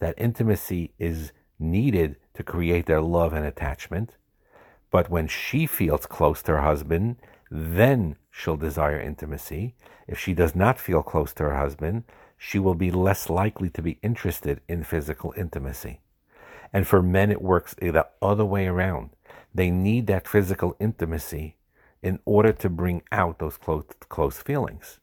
That 0.00 0.14
intimacy 0.18 0.92
is 0.98 1.32
needed 1.58 2.16
to 2.34 2.42
create 2.42 2.84
their 2.84 3.00
love 3.00 3.32
and 3.32 3.46
attachment, 3.46 4.16
but 4.90 5.08
when 5.08 5.28
she 5.28 5.66
feels 5.66 6.04
close 6.04 6.42
to 6.42 6.52
her 6.52 6.60
husband, 6.60 7.16
then 7.50 8.16
she'll 8.30 8.58
desire 8.58 9.00
intimacy. 9.00 9.76
If 10.06 10.18
she 10.18 10.34
does 10.34 10.54
not 10.54 10.78
feel 10.78 11.02
close 11.02 11.32
to 11.34 11.44
her 11.44 11.56
husband, 11.56 12.04
she 12.44 12.58
will 12.58 12.74
be 12.74 12.90
less 12.90 13.30
likely 13.30 13.70
to 13.70 13.80
be 13.80 14.00
interested 14.02 14.60
in 14.68 14.82
physical 14.82 15.32
intimacy. 15.36 16.00
And 16.72 16.88
for 16.88 17.00
men, 17.00 17.30
it 17.30 17.40
works 17.40 17.72
the 17.74 18.08
other 18.20 18.44
way 18.44 18.66
around. 18.66 19.10
They 19.54 19.70
need 19.70 20.08
that 20.08 20.26
physical 20.26 20.74
intimacy 20.80 21.54
in 22.02 22.18
order 22.24 22.52
to 22.52 22.68
bring 22.68 23.04
out 23.12 23.38
those 23.38 23.56
close, 23.56 23.84
close 24.08 24.38
feelings. 24.38 24.98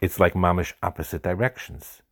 It's 0.00 0.18
like 0.18 0.34
mamish 0.34 0.74
opposite 0.82 1.22
directions. 1.22 2.02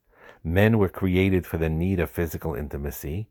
Men 0.44 0.78
were 0.78 0.88
created 0.88 1.44
for 1.44 1.58
the 1.58 1.68
need 1.68 1.98
of 1.98 2.08
physical 2.08 2.54
intimacy, 2.54 3.26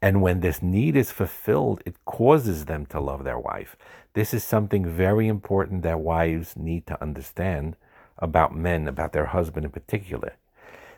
and 0.00 0.22
when 0.22 0.40
this 0.40 0.62
need 0.62 0.96
is 0.96 1.10
fulfilled, 1.10 1.82
it 1.84 2.02
causes 2.06 2.64
them 2.64 2.86
to 2.86 3.00
love 3.00 3.24
their 3.24 3.38
wife. 3.38 3.76
This 4.14 4.32
is 4.32 4.42
something 4.42 4.86
very 4.86 5.28
important 5.28 5.82
that 5.82 6.00
wives 6.00 6.56
need 6.56 6.86
to 6.86 7.00
understand 7.02 7.76
about 8.16 8.56
men, 8.56 8.88
about 8.88 9.12
their 9.12 9.26
husband 9.26 9.66
in 9.66 9.70
particular. 9.70 10.36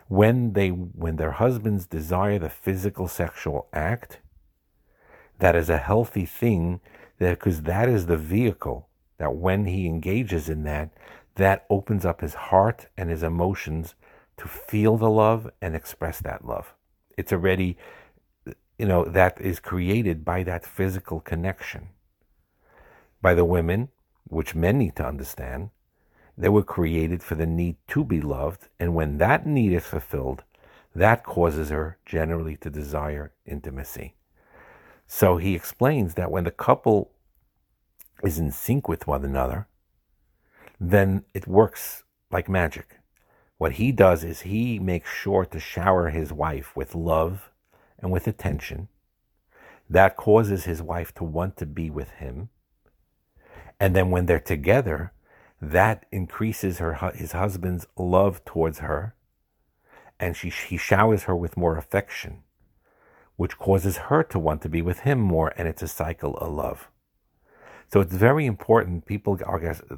When 0.07 0.53
they 0.53 0.69
when 0.69 1.17
their 1.17 1.31
husbands 1.31 1.85
desire 1.85 2.39
the 2.39 2.49
physical 2.49 3.07
sexual 3.07 3.67
act, 3.73 4.19
that 5.39 5.55
is 5.55 5.69
a 5.69 5.77
healthy 5.77 6.25
thing 6.25 6.79
because 7.19 7.63
that 7.63 7.89
is 7.89 8.05
the 8.05 8.17
vehicle 8.17 8.87
that 9.17 9.35
when 9.35 9.65
he 9.65 9.85
engages 9.87 10.49
in 10.49 10.63
that, 10.63 10.91
that 11.35 11.65
opens 11.69 12.05
up 12.05 12.21
his 12.21 12.35
heart 12.35 12.87
and 12.95 13.09
his 13.09 13.23
emotions 13.23 13.95
to 14.37 14.47
feel 14.47 14.97
the 14.97 15.09
love 15.09 15.49
and 15.61 15.75
express 15.75 16.19
that 16.19 16.45
love. 16.45 16.73
It's 17.17 17.33
already, 17.33 17.77
you 18.77 18.85
know, 18.85 19.03
that 19.05 19.41
is 19.41 19.59
created 19.59 20.23
by 20.23 20.43
that 20.43 20.65
physical 20.65 21.19
connection. 21.19 21.89
By 23.21 23.33
the 23.33 23.45
women, 23.45 23.89
which 24.25 24.53
men 24.53 24.77
need 24.77 24.95
to 24.97 25.07
understand, 25.07 25.71
they 26.37 26.49
were 26.49 26.63
created 26.63 27.23
for 27.23 27.35
the 27.35 27.47
need 27.47 27.77
to 27.87 28.03
be 28.03 28.21
loved, 28.21 28.67
and 28.79 28.93
when 28.93 29.17
that 29.17 29.45
need 29.47 29.73
is 29.73 29.85
fulfilled, 29.85 30.43
that 30.95 31.23
causes 31.23 31.69
her 31.69 31.97
generally 32.05 32.55
to 32.57 32.69
desire 32.69 33.33
intimacy. 33.45 34.15
So 35.07 35.37
he 35.37 35.55
explains 35.55 36.13
that 36.13 36.31
when 36.31 36.43
the 36.43 36.51
couple 36.51 37.11
is 38.23 38.37
in 38.37 38.51
sync 38.51 38.87
with 38.87 39.07
one 39.07 39.23
another, 39.23 39.67
then 40.79 41.23
it 41.33 41.47
works 41.47 42.03
like 42.29 42.49
magic. 42.49 42.99
What 43.57 43.73
he 43.73 43.91
does 43.91 44.23
is 44.23 44.41
he 44.41 44.77
makes 44.77 45.11
sure 45.11 45.45
to 45.45 45.59
shower 45.59 46.09
his 46.09 46.31
wife 46.31 46.75
with 46.75 46.93
love 46.93 47.51
and 47.97 48.11
with 48.11 48.27
attention. 48.27 48.89
That 49.89 50.17
causes 50.17 50.65
his 50.65 50.83
wife 50.83 51.13
to 51.15 51.23
want 51.23 51.57
to 51.57 51.65
be 51.65 51.89
with 51.89 52.11
him. 52.11 52.49
And 53.79 53.95
then 53.95 54.11
when 54.11 54.25
they're 54.25 54.39
together, 54.39 55.13
that 55.61 56.05
increases 56.11 56.79
her 56.79 56.93
his 57.15 57.31
husband's 57.31 57.87
love 57.97 58.43
towards 58.45 58.79
her, 58.79 59.15
and 60.19 60.35
she 60.35 60.49
he 60.49 60.77
showers 60.77 61.23
her 61.23 61.35
with 61.35 61.57
more 61.57 61.77
affection, 61.77 62.43
which 63.35 63.57
causes 63.57 63.97
her 63.97 64.23
to 64.23 64.39
want 64.39 64.61
to 64.61 64.69
be 64.69 64.81
with 64.81 64.99
him 64.99 65.19
more, 65.19 65.53
and 65.57 65.67
it's 65.67 65.81
a 65.81 65.87
cycle 65.87 66.37
of 66.37 66.53
love. 66.53 66.89
So 67.91 68.01
it's 68.01 68.13
very 68.13 68.45
important. 68.45 69.05
People 69.05 69.39
are, 69.45 69.65
uh, 69.65 69.95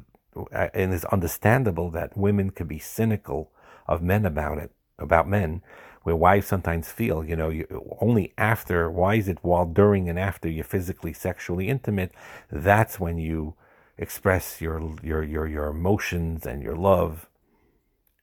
uh, 0.52 0.68
and 0.74 0.94
it's 0.94 1.04
understandable 1.06 1.90
that 1.90 2.16
women 2.16 2.50
can 2.50 2.66
be 2.66 2.78
cynical 2.78 3.50
of 3.86 4.00
men 4.00 4.24
about 4.24 4.58
it, 4.58 4.70
about 4.98 5.28
men, 5.28 5.62
where 6.02 6.16
wives 6.16 6.46
sometimes 6.46 6.90
feel, 6.90 7.24
you 7.24 7.36
know, 7.36 7.48
you, 7.48 7.66
only 8.00 8.32
after, 8.38 8.90
why 8.90 9.16
is 9.16 9.28
it 9.28 9.38
while, 9.42 9.66
during, 9.66 10.08
and 10.08 10.18
after 10.18 10.48
you're 10.48 10.64
physically, 10.64 11.12
sexually 11.12 11.68
intimate, 11.68 12.12
that's 12.50 13.00
when 13.00 13.18
you 13.18 13.54
express 14.00 14.60
your, 14.60 14.96
your, 15.02 15.22
your, 15.22 15.46
your 15.46 15.66
emotions 15.68 16.46
and 16.46 16.62
your 16.62 16.74
love. 16.74 17.28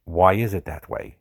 Why 0.03 0.33
is 0.33 0.53
it 0.53 0.65
that 0.65 0.89
way? 0.89 1.17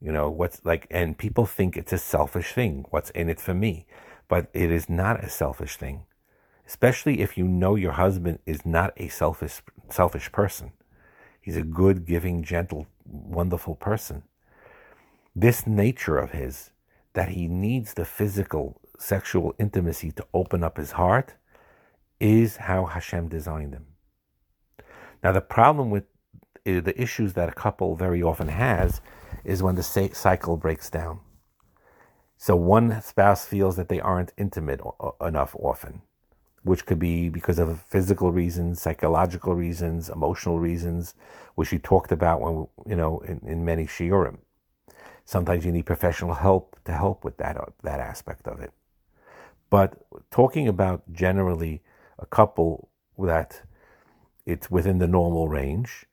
You 0.00 0.12
know, 0.12 0.28
what's 0.28 0.62
like, 0.64 0.86
and 0.90 1.16
people 1.16 1.46
think 1.46 1.76
it's 1.76 1.92
a 1.92 1.98
selfish 1.98 2.52
thing. 2.52 2.84
What's 2.90 3.10
in 3.10 3.30
it 3.30 3.40
for 3.40 3.54
me? 3.54 3.86
But 4.28 4.50
it 4.52 4.70
is 4.70 4.90
not 4.90 5.24
a 5.24 5.30
selfish 5.30 5.76
thing 5.76 6.04
especially 6.66 7.20
if 7.20 7.36
you 7.36 7.46
know 7.46 7.74
your 7.74 7.92
husband 7.92 8.38
is 8.46 8.64
not 8.64 8.92
a 8.96 9.08
selfish 9.08 9.62
selfish 9.90 10.32
person. 10.32 10.72
He's 11.40 11.56
a 11.56 11.62
good, 11.62 12.06
giving, 12.06 12.42
gentle, 12.42 12.86
wonderful 13.04 13.74
person. 13.74 14.22
This 15.36 15.66
nature 15.66 16.16
of 16.16 16.30
his 16.30 16.70
that 17.12 17.30
he 17.30 17.48
needs 17.48 17.94
the 17.94 18.04
physical 18.04 18.80
sexual 18.98 19.54
intimacy 19.58 20.10
to 20.12 20.26
open 20.32 20.64
up 20.64 20.78
his 20.78 20.92
heart 20.92 21.34
is 22.20 22.56
how 22.56 22.86
Hashem 22.86 23.28
designed 23.28 23.72
them. 23.72 23.86
Now 25.22 25.32
the 25.32 25.40
problem 25.40 25.90
with 25.90 26.04
uh, 26.66 26.80
the 26.80 26.94
issues 27.00 27.34
that 27.34 27.48
a 27.48 27.52
couple 27.52 27.94
very 27.96 28.22
often 28.22 28.48
has 28.48 29.00
is 29.44 29.62
when 29.62 29.74
the 29.74 29.82
cycle 29.82 30.56
breaks 30.56 30.88
down. 30.90 31.20
So 32.36 32.56
one 32.56 33.00
spouse 33.02 33.44
feels 33.46 33.76
that 33.76 33.88
they 33.88 34.00
aren't 34.00 34.32
intimate 34.36 34.80
enough 35.20 35.54
often 35.58 36.02
which 36.64 36.86
could 36.86 36.98
be 36.98 37.28
because 37.28 37.58
of 37.58 37.82
physical 37.82 38.32
reasons, 38.32 38.80
psychological 38.80 39.54
reasons, 39.54 40.08
emotional 40.08 40.58
reasons, 40.58 41.14
which 41.54 41.70
you 41.72 41.78
talked 41.78 42.10
about 42.10 42.40
when 42.40 42.66
you 42.86 42.96
know 42.96 43.20
in, 43.20 43.40
in 43.46 43.64
many 43.64 43.84
shiurim. 43.84 44.38
Sometimes 45.26 45.64
you 45.64 45.72
need 45.72 45.86
professional 45.86 46.34
help 46.34 46.76
to 46.86 46.92
help 46.92 47.22
with 47.22 47.36
that 47.36 47.56
that 47.82 48.00
aspect 48.00 48.48
of 48.48 48.60
it. 48.60 48.72
But 49.70 49.94
talking 50.30 50.66
about 50.66 51.02
generally 51.12 51.82
a 52.18 52.26
couple 52.26 52.90
that 53.18 53.62
it's 54.46 54.70
within 54.70 54.98
the 54.98 55.08
normal 55.08 55.48
range. 55.48 56.06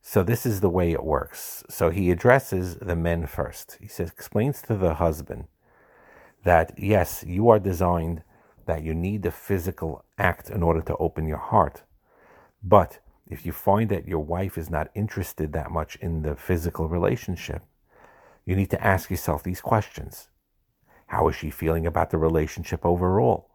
So 0.00 0.22
this 0.22 0.46
is 0.46 0.60
the 0.60 0.70
way 0.70 0.92
it 0.92 1.04
works. 1.04 1.64
So 1.68 1.90
he 1.90 2.10
addresses 2.10 2.76
the 2.76 2.96
men 2.96 3.26
first. 3.26 3.76
He 3.80 3.88
says 3.88 4.10
explains 4.10 4.62
to 4.62 4.74
the 4.74 4.94
husband 4.94 5.46
that 6.44 6.72
yes, 6.78 7.24
you 7.26 7.48
are 7.48 7.58
designed 7.58 8.22
that 8.66 8.82
you 8.82 8.94
need 8.94 9.22
the 9.22 9.30
physical 9.30 10.04
act 10.18 10.50
in 10.50 10.62
order 10.62 10.82
to 10.82 10.96
open 10.96 11.26
your 11.26 11.38
heart. 11.38 11.82
But 12.62 12.98
if 13.26 13.44
you 13.44 13.52
find 13.52 13.90
that 13.90 14.08
your 14.08 14.24
wife 14.24 14.56
is 14.56 14.70
not 14.70 14.90
interested 14.94 15.52
that 15.52 15.70
much 15.70 15.96
in 15.96 16.22
the 16.22 16.36
physical 16.36 16.88
relationship, 16.88 17.62
you 18.44 18.56
need 18.56 18.70
to 18.70 18.82
ask 18.82 19.10
yourself 19.10 19.42
these 19.42 19.60
questions. 19.60 20.28
How 21.08 21.28
is 21.28 21.36
she 21.36 21.50
feeling 21.50 21.86
about 21.86 22.10
the 22.10 22.18
relationship 22.18 22.84
overall? 22.84 23.47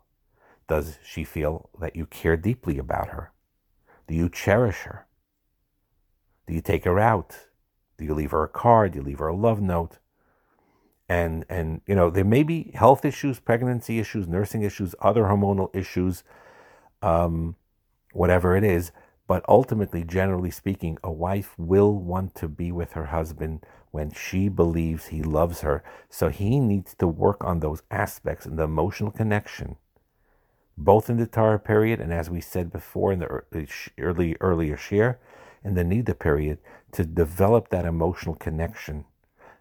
Does 0.67 0.97
she 1.03 1.23
feel 1.23 1.69
that 1.79 1.95
you 1.95 2.05
care 2.05 2.37
deeply 2.37 2.77
about 2.77 3.09
her? 3.09 3.31
Do 4.07 4.15
you 4.15 4.29
cherish 4.29 4.81
her? 4.81 5.07
Do 6.47 6.53
you 6.53 6.61
take 6.61 6.85
her 6.85 6.99
out? 6.99 7.47
Do 7.97 8.05
you 8.05 8.13
leave 8.13 8.31
her 8.31 8.43
a 8.43 8.49
card? 8.49 8.93
Do 8.93 8.99
you 8.99 9.05
leave 9.05 9.19
her 9.19 9.27
a 9.27 9.35
love 9.35 9.61
note? 9.61 9.99
and 11.09 11.45
and 11.49 11.81
you 11.85 11.95
know 11.95 12.09
there 12.09 12.23
may 12.23 12.43
be 12.43 12.71
health 12.73 13.03
issues 13.05 13.39
pregnancy 13.39 13.99
issues 13.99 14.27
nursing 14.27 14.63
issues 14.63 14.95
other 15.01 15.23
hormonal 15.23 15.73
issues 15.75 16.23
um, 17.01 17.55
whatever 18.13 18.55
it 18.55 18.63
is 18.63 18.91
but 19.27 19.43
ultimately 19.47 20.03
generally 20.03 20.51
speaking 20.51 20.97
a 21.03 21.11
wife 21.11 21.53
will 21.57 21.93
want 21.93 22.33
to 22.35 22.47
be 22.47 22.71
with 22.71 22.93
her 22.93 23.07
husband 23.07 23.65
when 23.91 24.11
she 24.11 24.47
believes 24.47 25.07
he 25.07 25.21
loves 25.21 25.61
her 25.61 25.83
so 26.09 26.29
he 26.29 26.59
needs 26.59 26.95
to 26.95 27.07
work 27.07 27.43
on 27.43 27.59
those 27.59 27.83
aspects 27.91 28.45
and 28.45 28.57
the 28.57 28.63
emotional 28.63 29.11
connection 29.11 29.75
both 30.77 31.09
in 31.09 31.17
the 31.17 31.27
tahara 31.27 31.59
period 31.59 31.99
and 31.99 32.13
as 32.13 32.29
we 32.29 32.41
said 32.41 32.71
before 32.71 33.13
in 33.13 33.19
the 33.19 33.43
early 33.97 34.35
earlier 34.39 34.77
share 34.77 35.19
in 35.63 35.75
the 35.75 35.83
Nida 35.83 36.17
period 36.17 36.57
to 36.91 37.05
develop 37.05 37.69
that 37.69 37.85
emotional 37.85 38.35
connection 38.35 39.05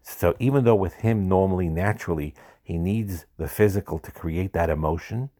so 0.03 0.35
even 0.39 0.65
though 0.65 0.75
with 0.75 0.95
him 0.95 1.29
normally 1.29 1.69
naturally 1.69 2.35
he 2.63 2.79
needs 2.79 3.27
the 3.39 3.49
physical 3.49 3.99
to 3.99 4.11
create 4.11 4.53
that 4.53 4.71
emotion, 4.71 5.31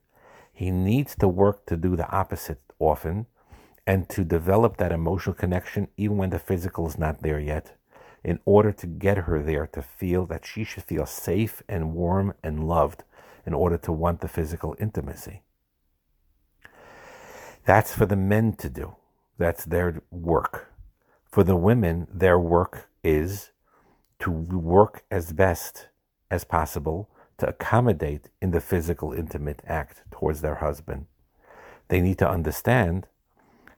he 0.53 0.71
needs 0.71 1.15
to 1.17 1.29
work 1.29 1.67
to 1.67 1.77
do 1.77 1.97
the 1.97 2.09
opposite 2.11 2.61
often 2.79 3.27
and 3.87 4.09
to 4.09 4.25
develop 4.25 4.77
that 4.77 4.93
emotional 4.93 5.35
connection 5.35 5.89
even 5.97 6.17
when 6.17 6.31
the 6.31 6.39
physical 6.39 6.87
is 6.87 6.99
not 6.99 7.23
there 7.23 7.41
yet 7.41 7.77
in 8.23 8.39
order 8.45 8.71
to 8.71 8.87
get 8.87 9.19
her 9.19 9.43
there 9.43 9.67
to 9.67 9.83
feel 9.83 10.27
that 10.27 10.47
she 10.47 10.63
should 10.63 10.85
feel 10.85 11.07
safe 11.07 11.63
and 11.69 11.95
warm 11.95 12.33
and 12.43 12.69
loved 12.69 13.03
in 13.45 13.53
order 13.53 13.77
to 13.77 13.91
want 13.91 14.21
the 14.21 14.29
physical 14.29 14.77
intimacy. 14.79 15.43
That's 17.65 17.95
for 17.95 18.07
the 18.07 18.17
men 18.17 18.55
to 18.55 18.69
do. 18.69 18.97
That's 19.39 19.65
their 19.65 20.03
work. 20.11 20.73
For 21.25 21.45
the 21.45 21.57
women, 21.57 22.09
their 22.13 22.39
work 22.39 22.89
is 23.05 23.51
to 24.21 24.31
work 24.31 25.05
as 25.11 25.33
best 25.33 25.89
as 26.31 26.45
possible 26.45 27.09
to 27.39 27.49
accommodate 27.49 28.29
in 28.41 28.51
the 28.51 28.61
physical 28.61 29.13
intimate 29.13 29.63
act 29.67 30.03
towards 30.11 30.41
their 30.41 30.57
husband. 30.57 31.07
They 31.89 32.01
need 32.01 32.19
to 32.19 32.29
understand 32.29 33.07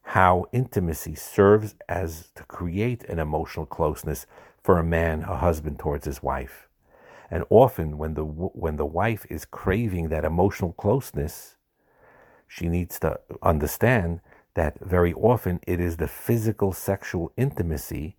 how 0.09 0.47
intimacy 0.53 1.15
serves 1.15 1.75
as 1.89 2.31
to 2.35 2.45
create 2.45 3.05
an 3.05 3.19
emotional 3.19 3.67
closeness 3.67 4.27
for 4.63 4.79
a 4.79 4.85
man, 4.85 5.23
a 5.23 5.37
husband 5.37 5.79
towards 5.79 6.05
his 6.05 6.23
wife. 6.23 6.69
And 7.31 7.45
often 7.49 7.97
when 7.97 8.15
the 8.15 8.25
when 8.25 8.77
the 8.77 8.87
wife 8.87 9.27
is 9.31 9.45
craving 9.45 10.09
that 10.09 10.25
emotional 10.25 10.73
closeness, 10.73 11.57
she 12.55 12.69
needs 12.69 13.01
to 13.01 13.19
understand 13.43 14.21
that 14.55 14.79
very 14.79 15.13
often 15.15 15.59
it 15.67 15.81
is 15.81 15.97
the 15.97 16.07
physical 16.07 16.73
sexual 16.73 17.33
intimacy 17.37 18.17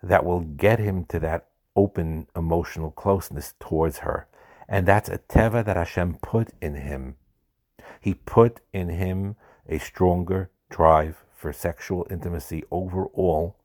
that 0.00 0.24
will 0.24 0.38
get 0.38 0.78
him 0.78 1.04
to 1.06 1.18
that 1.18 1.48
open 1.74 2.28
emotional 2.36 2.92
closeness 2.92 3.54
towards 3.58 3.98
her. 3.98 4.28
And 4.68 4.86
that's 4.86 5.08
a 5.08 5.18
teva 5.18 5.64
that 5.64 5.76
Hashem 5.76 6.18
put 6.22 6.50
in 6.60 6.76
him. 6.76 7.16
He 8.00 8.14
put 8.14 8.60
in 8.72 8.88
him 8.88 9.34
a 9.68 9.78
stronger 9.78 10.50
drive 10.70 11.24
for 11.34 11.52
sexual 11.52 12.06
intimacy 12.08 12.62
overall 12.70 13.56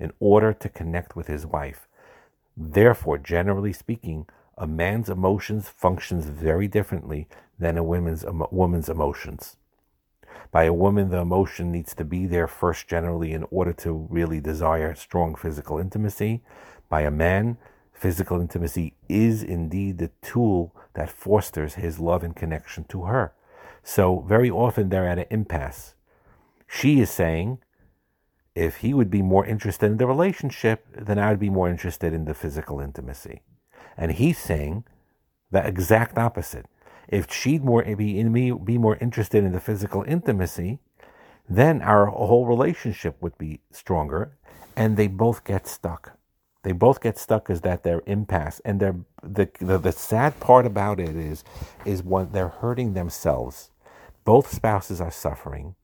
in 0.00 0.12
order 0.18 0.52
to 0.52 0.68
connect 0.68 1.14
with 1.14 1.28
his 1.28 1.46
wife. 1.46 1.86
Therefore, 2.56 3.18
generally 3.18 3.72
speaking, 3.72 4.26
a 4.58 4.66
man's 4.66 5.08
emotions 5.08 5.68
functions 5.68 6.26
very 6.26 6.66
differently 6.66 7.28
than 7.56 7.78
a 7.78 7.84
woman's, 7.84 8.24
woman's 8.50 8.88
emotions. 8.88 9.56
By 10.50 10.64
a 10.64 10.72
woman, 10.72 11.10
the 11.10 11.18
emotion 11.18 11.70
needs 11.70 11.94
to 11.94 12.04
be 12.04 12.26
there 12.26 12.48
first, 12.48 12.88
generally, 12.88 13.32
in 13.32 13.44
order 13.50 13.72
to 13.74 14.06
really 14.10 14.40
desire 14.40 14.94
strong 14.94 15.34
physical 15.34 15.78
intimacy. 15.78 16.42
By 16.88 17.02
a 17.02 17.10
man, 17.10 17.56
physical 17.92 18.40
intimacy 18.40 18.94
is 19.08 19.42
indeed 19.42 19.98
the 19.98 20.10
tool 20.22 20.74
that 20.94 21.10
fosters 21.10 21.74
his 21.74 22.00
love 22.00 22.24
and 22.24 22.34
connection 22.34 22.84
to 22.84 23.04
her. 23.04 23.32
So, 23.82 24.20
very 24.20 24.50
often 24.50 24.88
they're 24.88 25.08
at 25.08 25.18
an 25.18 25.26
impasse. 25.30 25.94
She 26.66 27.00
is 27.00 27.10
saying, 27.10 27.58
if 28.54 28.78
he 28.78 28.92
would 28.92 29.10
be 29.10 29.22
more 29.22 29.46
interested 29.46 29.86
in 29.86 29.96
the 29.96 30.06
relationship, 30.06 30.86
then 30.92 31.18
I 31.18 31.30
would 31.30 31.38
be 31.38 31.50
more 31.50 31.68
interested 31.68 32.12
in 32.12 32.24
the 32.24 32.34
physical 32.34 32.80
intimacy. 32.80 33.42
And 33.96 34.12
he's 34.12 34.38
saying 34.38 34.84
the 35.50 35.66
exact 35.66 36.18
opposite. 36.18 36.66
If 37.10 37.32
she'd 37.32 37.64
more 37.64 37.82
be 37.82 38.18
in 38.20 38.32
me 38.32 38.52
be 38.52 38.78
more 38.78 38.96
interested 39.00 39.42
in 39.42 39.52
the 39.52 39.60
physical 39.60 40.04
intimacy, 40.04 40.78
then 41.48 41.82
our 41.82 42.06
whole 42.06 42.46
relationship 42.46 43.20
would 43.20 43.36
be 43.36 43.60
stronger, 43.72 44.38
and 44.76 44.96
they 44.96 45.08
both 45.08 45.42
get 45.42 45.66
stuck. 45.66 46.16
They 46.62 46.72
both 46.72 47.00
get 47.00 47.18
stuck 47.18 47.50
is 47.50 47.62
that 47.62 47.82
they're 47.82 48.02
impasse, 48.06 48.60
and 48.64 48.78
the, 48.78 49.00
the 49.22 49.78
the 49.78 49.92
sad 49.92 50.38
part 50.38 50.66
about 50.66 51.00
it 51.00 51.16
is 51.16 51.42
is 51.84 52.04
when 52.04 52.30
they're 52.30 52.60
hurting 52.62 52.94
themselves. 52.94 53.70
Both 54.24 54.54
spouses 54.54 55.00
are 55.00 55.10
suffering. 55.10 55.74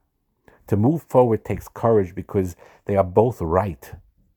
To 0.69 0.77
move 0.77 1.03
forward 1.03 1.45
takes 1.45 1.67
courage 1.69 2.15
because 2.15 2.55
they 2.85 2.97
are 2.97 3.05
both 3.05 3.41
right. 3.41 3.93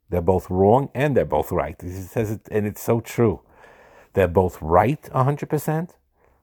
They're 0.10 0.22
both 0.22 0.50
wrong 0.50 0.90
and 0.96 1.16
they're 1.16 1.26
both 1.26 1.52
right. 1.52 1.80
Says 1.82 2.32
it, 2.32 2.48
and 2.52 2.66
it's 2.66 2.82
so 2.82 3.00
true. 3.00 3.42
They're 4.14 4.28
both 4.28 4.60
right 4.62 5.02
100%, 5.04 5.90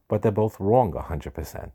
but 0.08 0.22
they're 0.22 0.32
both 0.32 0.58
wrong 0.60 0.92
100%. 0.92 1.70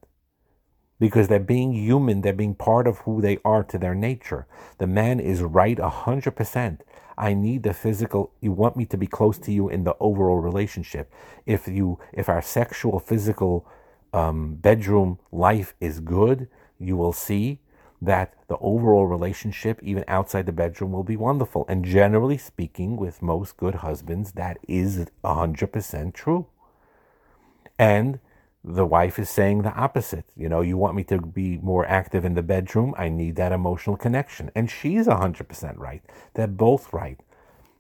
Because 1.00 1.28
they're 1.28 1.40
being 1.40 1.74
human, 1.74 2.22
they're 2.22 2.34
being 2.34 2.56
part 2.56 2.88
of 2.88 3.00
who 3.00 3.22
they 3.22 3.40
are 3.44 3.64
to 3.64 3.78
their 3.78 3.96
nature. 3.96 4.46
The 4.78 4.88
man 4.88 5.20
is 5.20 5.42
right 5.42 5.78
100%. 5.78 6.80
I 7.18 7.34
need 7.34 7.64
the 7.64 7.74
physical, 7.74 8.32
you 8.40 8.52
want 8.52 8.78
me 8.78 8.86
to 8.86 8.98
be 8.98 9.08
close 9.08 9.38
to 9.40 9.52
you 9.52 9.70
in 9.70 9.84
the 9.84 9.96
overall 10.00 10.40
relationship. 10.40 11.12
If 11.46 11.68
you, 11.68 12.00
if 12.14 12.30
our 12.30 12.42
sexual, 12.42 13.00
physical 13.00 13.68
um, 14.14 14.56
bedroom 14.56 15.20
life 15.32 15.74
is 15.80 16.00
good, 16.00 16.48
you 16.80 16.98
will 16.98 17.14
see 17.14 17.60
that 18.02 18.34
the 18.48 18.58
overall 18.58 19.06
relationship, 19.06 19.80
even 19.84 20.04
outside 20.08 20.48
the 20.48 20.52
bedroom, 20.52 20.92
will 20.92 21.04
be 21.04 21.16
wonderful. 21.16 21.66
And 21.70 21.86
generally 21.86 22.38
speaking, 22.38 22.98
with 22.98 23.22
most 23.22 23.58
good 23.58 23.76
husbands, 23.76 24.32
that 24.34 24.58
is 24.68 25.06
100% 25.24 26.14
true. 26.14 26.48
And 27.82 28.20
the 28.64 28.86
wife 28.86 29.18
is 29.18 29.28
saying 29.28 29.64
the 29.64 29.74
opposite. 29.74 30.26
You 30.38 30.48
know, 30.48 30.62
you 30.62 30.78
want 30.78 30.96
me 30.96 31.04
to 31.06 31.20
be 31.20 31.58
more 31.58 31.84
active 31.88 32.24
in 32.24 32.36
the 32.36 32.44
bedroom. 32.44 32.94
I 32.96 33.10
need 33.10 33.38
that 33.38 33.52
emotional 33.52 33.98
connection. 33.98 34.52
And 34.54 34.70
she's 34.70 35.08
100% 35.08 35.80
right. 35.80 36.04
They're 36.36 36.46
both 36.46 36.94
right. 36.94 37.20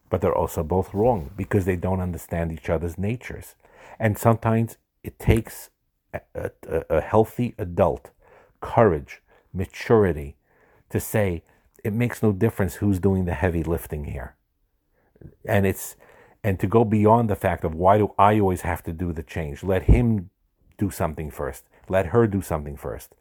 But 0.10 0.22
they're 0.22 0.34
also 0.36 0.64
both 0.64 0.92
wrong 0.96 1.30
because 1.38 1.66
they 1.66 1.76
don't 1.76 2.02
understand 2.02 2.52
each 2.52 2.68
other's 2.68 2.98
natures. 2.98 3.54
And 4.00 4.18
sometimes 4.18 4.78
it 5.04 5.20
takes 5.20 5.70
a, 6.16 6.50
a, 6.68 6.84
a 6.90 7.02
healthy 7.02 7.54
adult 7.60 8.10
courage, 8.60 9.22
maturity 9.54 10.36
to 10.90 11.00
say 11.00 11.44
it 11.84 11.94
makes 11.94 12.24
no 12.24 12.32
difference 12.32 12.76
who's 12.76 13.00
doing 13.00 13.26
the 13.26 13.36
heavy 13.36 13.62
lifting 13.62 14.06
here. 14.06 14.36
And 15.46 15.68
it's 15.68 15.96
and 16.44 16.60
to 16.60 16.68
go 16.68 16.84
beyond 16.84 17.30
the 17.30 17.36
fact 17.36 17.64
of 17.64 17.76
why 17.76 17.98
do 17.98 18.14
I 18.18 18.40
always 18.40 18.62
have 18.62 18.84
to 18.84 18.94
do 18.94 19.14
the 19.14 19.24
change? 19.24 19.64
Let 19.64 19.84
him 19.84 20.30
do 20.78 20.90
something 20.90 21.30
first. 21.30 21.66
Let 21.88 22.08
her 22.08 22.28
do 22.28 22.42
something 22.42 22.76
first. 22.76 23.16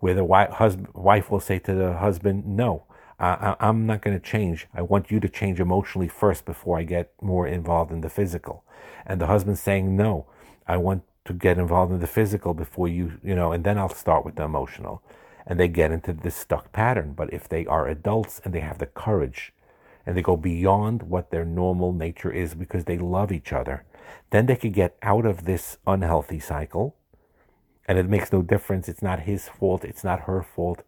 Where 0.00 0.14
the 0.14 0.24
wife, 0.24 0.50
husband, 0.50 0.88
wife 0.94 1.30
will 1.30 1.40
say 1.40 1.58
to 1.60 1.74
the 1.74 1.94
husband, 1.94 2.46
"No, 2.46 2.84
I, 3.18 3.56
I'm 3.60 3.86
not 3.86 4.02
going 4.02 4.18
to 4.18 4.22
change. 4.22 4.66
I 4.74 4.82
want 4.82 5.10
you 5.10 5.20
to 5.20 5.28
change 5.28 5.60
emotionally 5.60 6.08
first 6.08 6.44
before 6.44 6.78
I 6.78 6.82
get 6.82 7.12
more 7.22 7.46
involved 7.46 7.92
in 7.92 8.00
the 8.00 8.10
physical." 8.10 8.64
And 9.06 9.20
the 9.20 9.26
husband 9.26 9.58
saying, 9.58 9.96
"No, 9.96 10.26
I 10.66 10.76
want 10.76 11.02
to 11.24 11.32
get 11.32 11.58
involved 11.58 11.92
in 11.92 12.00
the 12.00 12.06
physical 12.06 12.52
before 12.54 12.88
you, 12.88 13.18
you 13.22 13.34
know, 13.34 13.52
and 13.52 13.64
then 13.64 13.78
I'll 13.78 13.88
start 13.88 14.24
with 14.24 14.36
the 14.36 14.44
emotional." 14.44 15.02
And 15.46 15.60
they 15.60 15.68
get 15.68 15.92
into 15.92 16.12
this 16.12 16.34
stuck 16.34 16.72
pattern. 16.72 17.12
But 17.12 17.32
if 17.32 17.48
they 17.48 17.64
are 17.66 17.86
adults 17.86 18.40
and 18.44 18.52
they 18.52 18.60
have 18.60 18.78
the 18.78 18.86
courage 18.86 19.52
and 20.06 20.16
they 20.16 20.22
go 20.22 20.36
beyond 20.36 21.02
what 21.02 21.30
their 21.30 21.44
normal 21.44 21.92
nature 21.92 22.30
is 22.30 22.54
because 22.54 22.84
they 22.84 22.96
love 22.96 23.32
each 23.32 23.52
other, 23.52 23.84
then 24.30 24.46
they 24.46 24.56
could 24.56 24.72
get 24.72 24.96
out 25.02 25.26
of 25.26 25.44
this 25.44 25.78
unhealthy 25.86 26.38
cycle. 26.38 26.96
And 27.88 27.98
it 27.98 28.08
makes 28.08 28.32
no 28.32 28.42
difference. 28.42 28.88
It's 28.88 29.02
not 29.02 29.20
his 29.20 29.48
fault. 29.48 29.84
It's 29.84 30.04
not 30.04 30.20
her 30.20 30.42
fault. 30.42 30.82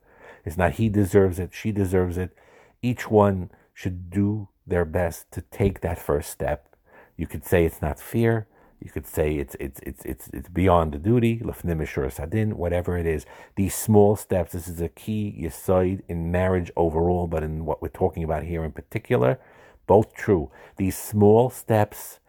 It's 0.45 0.57
not 0.57 0.75
he 0.75 0.89
deserves 0.89 1.39
it. 1.39 1.51
She 1.53 1.73
deserves 1.73 2.17
it. 2.17 2.37
Each 2.81 3.11
one 3.11 3.51
should 3.75 4.11
do 4.11 4.49
their 4.67 4.85
best 4.85 5.31
to 5.33 5.41
take 5.43 5.81
that 5.81 5.99
first 5.99 6.31
step. 6.31 6.77
You 7.17 7.27
could 7.27 7.45
say 7.45 7.65
it's 7.65 7.83
not 7.83 8.01
fear. 8.01 8.47
You 8.81 8.91
could 8.91 9.07
say 9.07 9.35
it's 9.37 9.57
it's 9.59 9.81
it's 9.81 10.05
it's 10.05 10.29
it's 10.33 10.49
beyond 10.49 10.93
the 10.93 10.99
duty, 10.99 11.41
lefnim 11.41 12.13
sadin, 12.13 12.57
whatever 12.57 12.97
it 12.97 13.07
is. 13.07 13.27
These 13.57 13.75
small 13.75 14.15
steps. 14.15 14.53
This 14.53 14.69
is 14.69 14.81
a 14.81 14.89
key 14.89 15.37
yisoid 15.41 16.03
in 16.09 16.31
marriage 16.31 16.71
overall, 16.77 17.27
but 17.27 17.43
in 17.43 17.65
what 17.65 17.83
we're 17.83 17.89
talking 17.89 18.23
about 18.23 18.45
here 18.45 18.65
in 18.65 18.71
particular, 18.71 19.41
both 19.87 20.15
true. 20.15 20.51
These 20.77 20.97
small 20.97 21.51
steps 21.51 22.21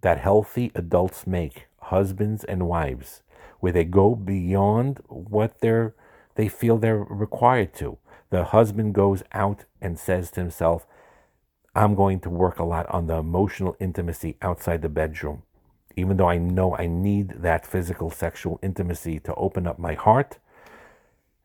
that 0.00 0.18
healthy 0.18 0.72
adults 0.74 1.26
make, 1.26 1.66
husbands 1.80 2.44
and 2.44 2.66
wives, 2.66 3.22
where 3.60 3.72
they 3.72 3.84
go 3.84 4.14
beyond 4.14 5.00
what 5.08 5.60
they're 5.60 5.94
they 6.34 6.48
feel 6.48 6.78
they're 6.78 6.96
required 6.96 7.74
to. 7.74 7.98
The 8.30 8.44
husband 8.44 8.94
goes 8.94 9.22
out 9.32 9.64
and 9.82 9.98
says 9.98 10.30
to 10.32 10.40
himself, 10.40 10.86
I'm 11.74 11.94
going 11.94 12.20
to 12.20 12.30
work 12.30 12.58
a 12.58 12.64
lot 12.64 12.88
on 12.88 13.06
the 13.06 13.16
emotional 13.16 13.76
intimacy 13.78 14.38
outside 14.40 14.80
the 14.80 14.88
bedroom 14.88 15.42
even 15.96 16.16
though 16.16 16.28
I 16.28 16.38
know 16.38 16.76
I 16.76 16.86
need 16.86 17.42
that 17.42 17.66
physical 17.66 18.10
sexual 18.10 18.58
intimacy 18.62 19.20
to 19.20 19.34
open 19.34 19.66
up 19.66 19.78
my 19.78 19.94
heart. 19.94 20.38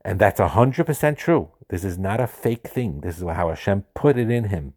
And 0.04 0.20
that's 0.20 0.40
100% 0.40 1.18
true. 1.18 1.50
This 1.70 1.84
is 1.84 1.98
not 1.98 2.20
a 2.20 2.28
fake 2.28 2.68
thing. 2.68 3.02
This 3.02 3.18
is 3.18 3.24
how 3.24 3.50
Hashem 3.50 3.84
put 3.94 4.18
it 4.18 4.32
in 4.32 4.46
him. 4.46 4.74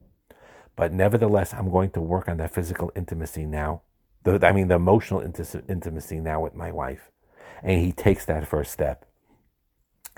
But 0.76 0.92
nevertheless, 0.92 1.54
I'm 1.54 1.70
going 1.70 1.90
to 1.90 2.00
work 2.00 2.28
on 2.28 2.38
that 2.38 2.52
physical 2.52 2.92
intimacy 2.96 3.46
now. 3.46 3.82
The, 4.24 4.44
I 4.46 4.52
mean, 4.52 4.68
the 4.68 4.76
emotional 4.76 5.20
intimacy 5.20 6.20
now 6.20 6.40
with 6.40 6.54
my 6.54 6.72
wife. 6.72 7.10
And 7.62 7.80
he 7.80 7.92
takes 7.92 8.24
that 8.26 8.46
first 8.46 8.72
step. 8.72 9.06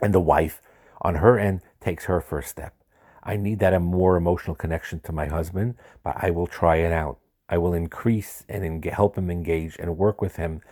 And 0.02 0.14
the 0.14 0.20
wife, 0.20 0.60
on 1.02 1.16
her 1.16 1.38
end, 1.38 1.60
takes 1.80 2.06
her 2.06 2.20
first 2.20 2.48
step. 2.48 2.74
I 3.22 3.36
need 3.36 3.58
that 3.60 3.74
a 3.74 3.80
more 3.80 4.16
emotional 4.16 4.54
connection 4.54 5.00
to 5.00 5.12
my 5.12 5.26
husband, 5.26 5.76
but 6.02 6.16
I 6.18 6.30
will 6.30 6.46
try 6.46 6.76
it 6.76 6.92
out. 6.92 7.18
I 7.48 7.58
will 7.58 7.74
increase 7.74 8.44
and 8.48 8.84
help 8.84 9.16
him 9.16 9.30
engage 9.30 9.76
and 9.78 9.98
work 9.98 10.20
with 10.20 10.36
him 10.36 10.62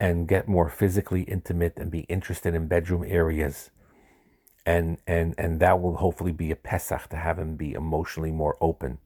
and 0.00 0.26
get 0.26 0.48
more 0.48 0.68
physically 0.68 1.22
intimate 1.22 1.74
and 1.76 1.90
be 1.90 2.00
interested 2.00 2.54
in 2.54 2.66
bedroom 2.66 3.04
areas. 3.06 3.70
And, 4.66 4.98
and, 5.06 5.34
and 5.36 5.60
that 5.60 5.80
will 5.80 5.96
hopefully 5.96 6.32
be 6.32 6.50
a 6.50 6.56
Pesach 6.56 7.08
to 7.10 7.16
have 7.16 7.38
him 7.38 7.56
be 7.56 7.72
emotionally 7.72 8.32
more 8.32 8.56
open. 8.60 8.98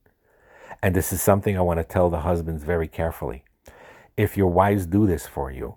And 0.82 0.94
this 0.94 1.12
is 1.12 1.20
something 1.20 1.56
I 1.58 1.62
want 1.62 1.78
to 1.78 1.84
tell 1.84 2.08
the 2.08 2.20
husbands 2.20 2.62
very 2.62 2.86
carefully. 2.86 3.44
If 4.16 4.36
your 4.36 4.50
wives 4.50 4.86
do 4.86 5.06
this 5.06 5.26
for 5.26 5.50
you, 5.50 5.76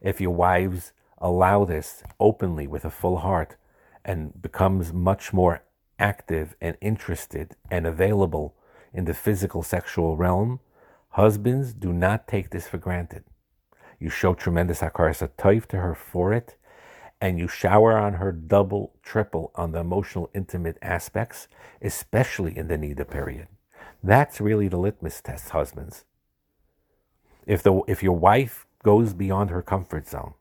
if 0.00 0.20
your 0.20 0.34
wives 0.34 0.92
allow 1.18 1.64
this 1.64 2.02
openly 2.18 2.66
with 2.66 2.84
a 2.84 2.90
full 2.90 3.18
heart 3.18 3.56
and 4.04 4.40
becomes 4.40 4.92
much 4.92 5.32
more 5.32 5.62
active 5.98 6.56
and 6.60 6.76
interested 6.80 7.56
and 7.70 7.86
available 7.86 8.54
in 8.92 9.04
the 9.04 9.14
physical 9.14 9.62
sexual 9.62 10.16
realm, 10.16 10.60
husbands 11.10 11.72
do 11.72 11.92
not 11.92 12.26
take 12.26 12.50
this 12.50 12.66
for 12.68 12.78
granted. 12.78 13.24
You 13.98 14.10
show 14.10 14.34
tremendous 14.34 14.80
hakaras 14.80 15.28
toif 15.36 15.66
to 15.66 15.78
her 15.78 15.94
for 15.94 16.32
it, 16.32 16.56
and 17.20 17.38
you 17.38 17.48
shower 17.48 17.98
on 17.98 18.14
her 18.14 18.32
double, 18.32 18.94
triple 19.02 19.52
on 19.54 19.72
the 19.72 19.80
emotional, 19.80 20.30
intimate 20.34 20.78
aspects, 20.80 21.48
especially 21.82 22.56
in 22.56 22.68
the 22.68 22.78
nida 22.78 23.08
period. 23.08 23.48
That's 24.02 24.40
really 24.40 24.68
the 24.68 24.78
litmus 24.78 25.20
test, 25.20 25.50
husbands. 25.50 26.04
If 27.46 27.62
the 27.62 27.82
if 27.86 28.02
your 28.02 28.16
wife 28.16 28.66
goes 28.82 29.12
beyond 29.12 29.50
her 29.50 29.62
comfort 29.62 30.08
zone 30.08 30.34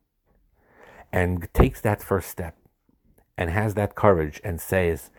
and 1.12 1.52
takes 1.54 1.82
that 1.82 2.02
first 2.02 2.30
step 2.30 2.56
and 3.38 3.50
has 3.50 3.74
that 3.74 3.96
courage 3.96 4.40
and 4.44 4.62
says, 4.62 5.10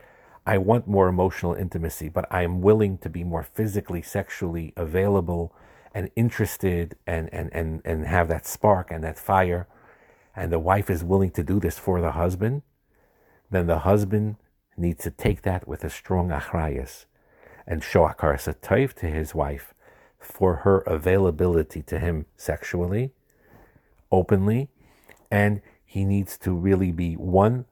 I 0.50 0.58
want 0.58 0.88
more 0.88 1.06
emotional 1.06 1.54
intimacy, 1.54 2.08
but 2.08 2.26
I 2.28 2.42
am 2.42 2.60
willing 2.60 2.98
to 2.98 3.08
be 3.08 3.22
more 3.22 3.44
physically, 3.44 4.02
sexually 4.02 4.72
available 4.76 5.54
and 5.94 6.10
interested 6.16 6.96
and, 7.06 7.32
and, 7.32 7.50
and, 7.52 7.80
and 7.84 8.04
have 8.04 8.26
that 8.30 8.48
spark 8.48 8.90
and 8.90 9.04
that 9.04 9.16
fire, 9.16 9.68
and 10.34 10.50
the 10.50 10.58
wife 10.58 10.90
is 10.90 11.04
willing 11.04 11.30
to 11.30 11.44
do 11.44 11.60
this 11.60 11.78
for 11.78 12.00
the 12.00 12.10
husband, 12.10 12.62
then 13.48 13.68
the 13.68 13.80
husband 13.90 14.38
needs 14.76 15.04
to 15.04 15.12
take 15.12 15.42
that 15.42 15.68
with 15.68 15.84
a 15.84 15.88
strong 15.88 16.30
achrayas 16.30 17.04
and 17.64 17.84
show 17.84 18.08
hakaras 18.08 18.52
hatov 18.52 18.92
to 18.94 19.06
his 19.06 19.32
wife 19.32 19.72
for 20.18 20.56
her 20.64 20.78
availability 20.78 21.80
to 21.82 22.00
him 22.00 22.26
sexually, 22.36 23.12
openly, 24.10 24.68
and 25.30 25.62
he 25.84 26.04
needs 26.04 26.36
to 26.38 26.50
really 26.52 26.90
be 26.90 27.14
one, 27.14 27.66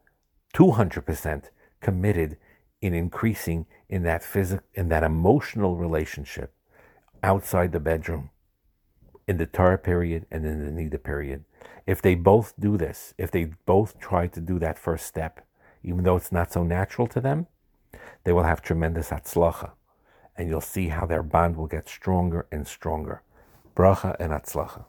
200% 0.55 1.47
committed 1.81 2.37
in 2.81 2.95
increasing 2.95 3.67
in 3.89 4.03
that 4.05 4.23
physical, 4.23 4.65
in 4.75 4.89
that 4.89 5.03
emotional 5.03 5.77
relationship 5.77 6.53
outside 7.23 7.73
the 7.73 7.81
bedroom, 7.81 8.31
in 9.27 9.37
the 9.37 9.47
tahara 9.47 9.79
period 9.79 10.27
and 10.31 10.47
in 10.47 10.65
the 10.65 10.83
Nida 10.83 11.03
period. 11.03 11.45
If 11.87 12.03
they 12.03 12.15
both 12.15 12.55
do 12.59 12.77
this, 12.77 13.15
if 13.19 13.31
they 13.31 13.45
both 13.67 13.99
try 13.99 14.27
to 14.29 14.41
do 14.41 14.59
that 14.59 14.79
first 14.79 15.07
step, 15.07 15.47
even 15.83 16.05
though 16.05 16.17
it's 16.17 16.33
not 16.33 16.53
so 16.53 16.63
natural 16.63 17.07
to 17.09 17.21
them, 17.21 17.47
they 18.25 18.33
will 18.33 18.43
have 18.43 18.63
tremendous 18.63 19.11
hatzlacha. 19.11 19.73
And 20.37 20.49
you'll 20.49 20.61
see 20.61 20.89
how 20.89 21.07
their 21.07 21.23
bond 21.23 21.57
will 21.57 21.67
get 21.67 21.89
stronger 21.89 22.47
and 22.53 22.67
stronger. 22.67 23.23
Bracha 23.75 24.17
and 24.21 24.33
hatzlacha. 24.33 24.85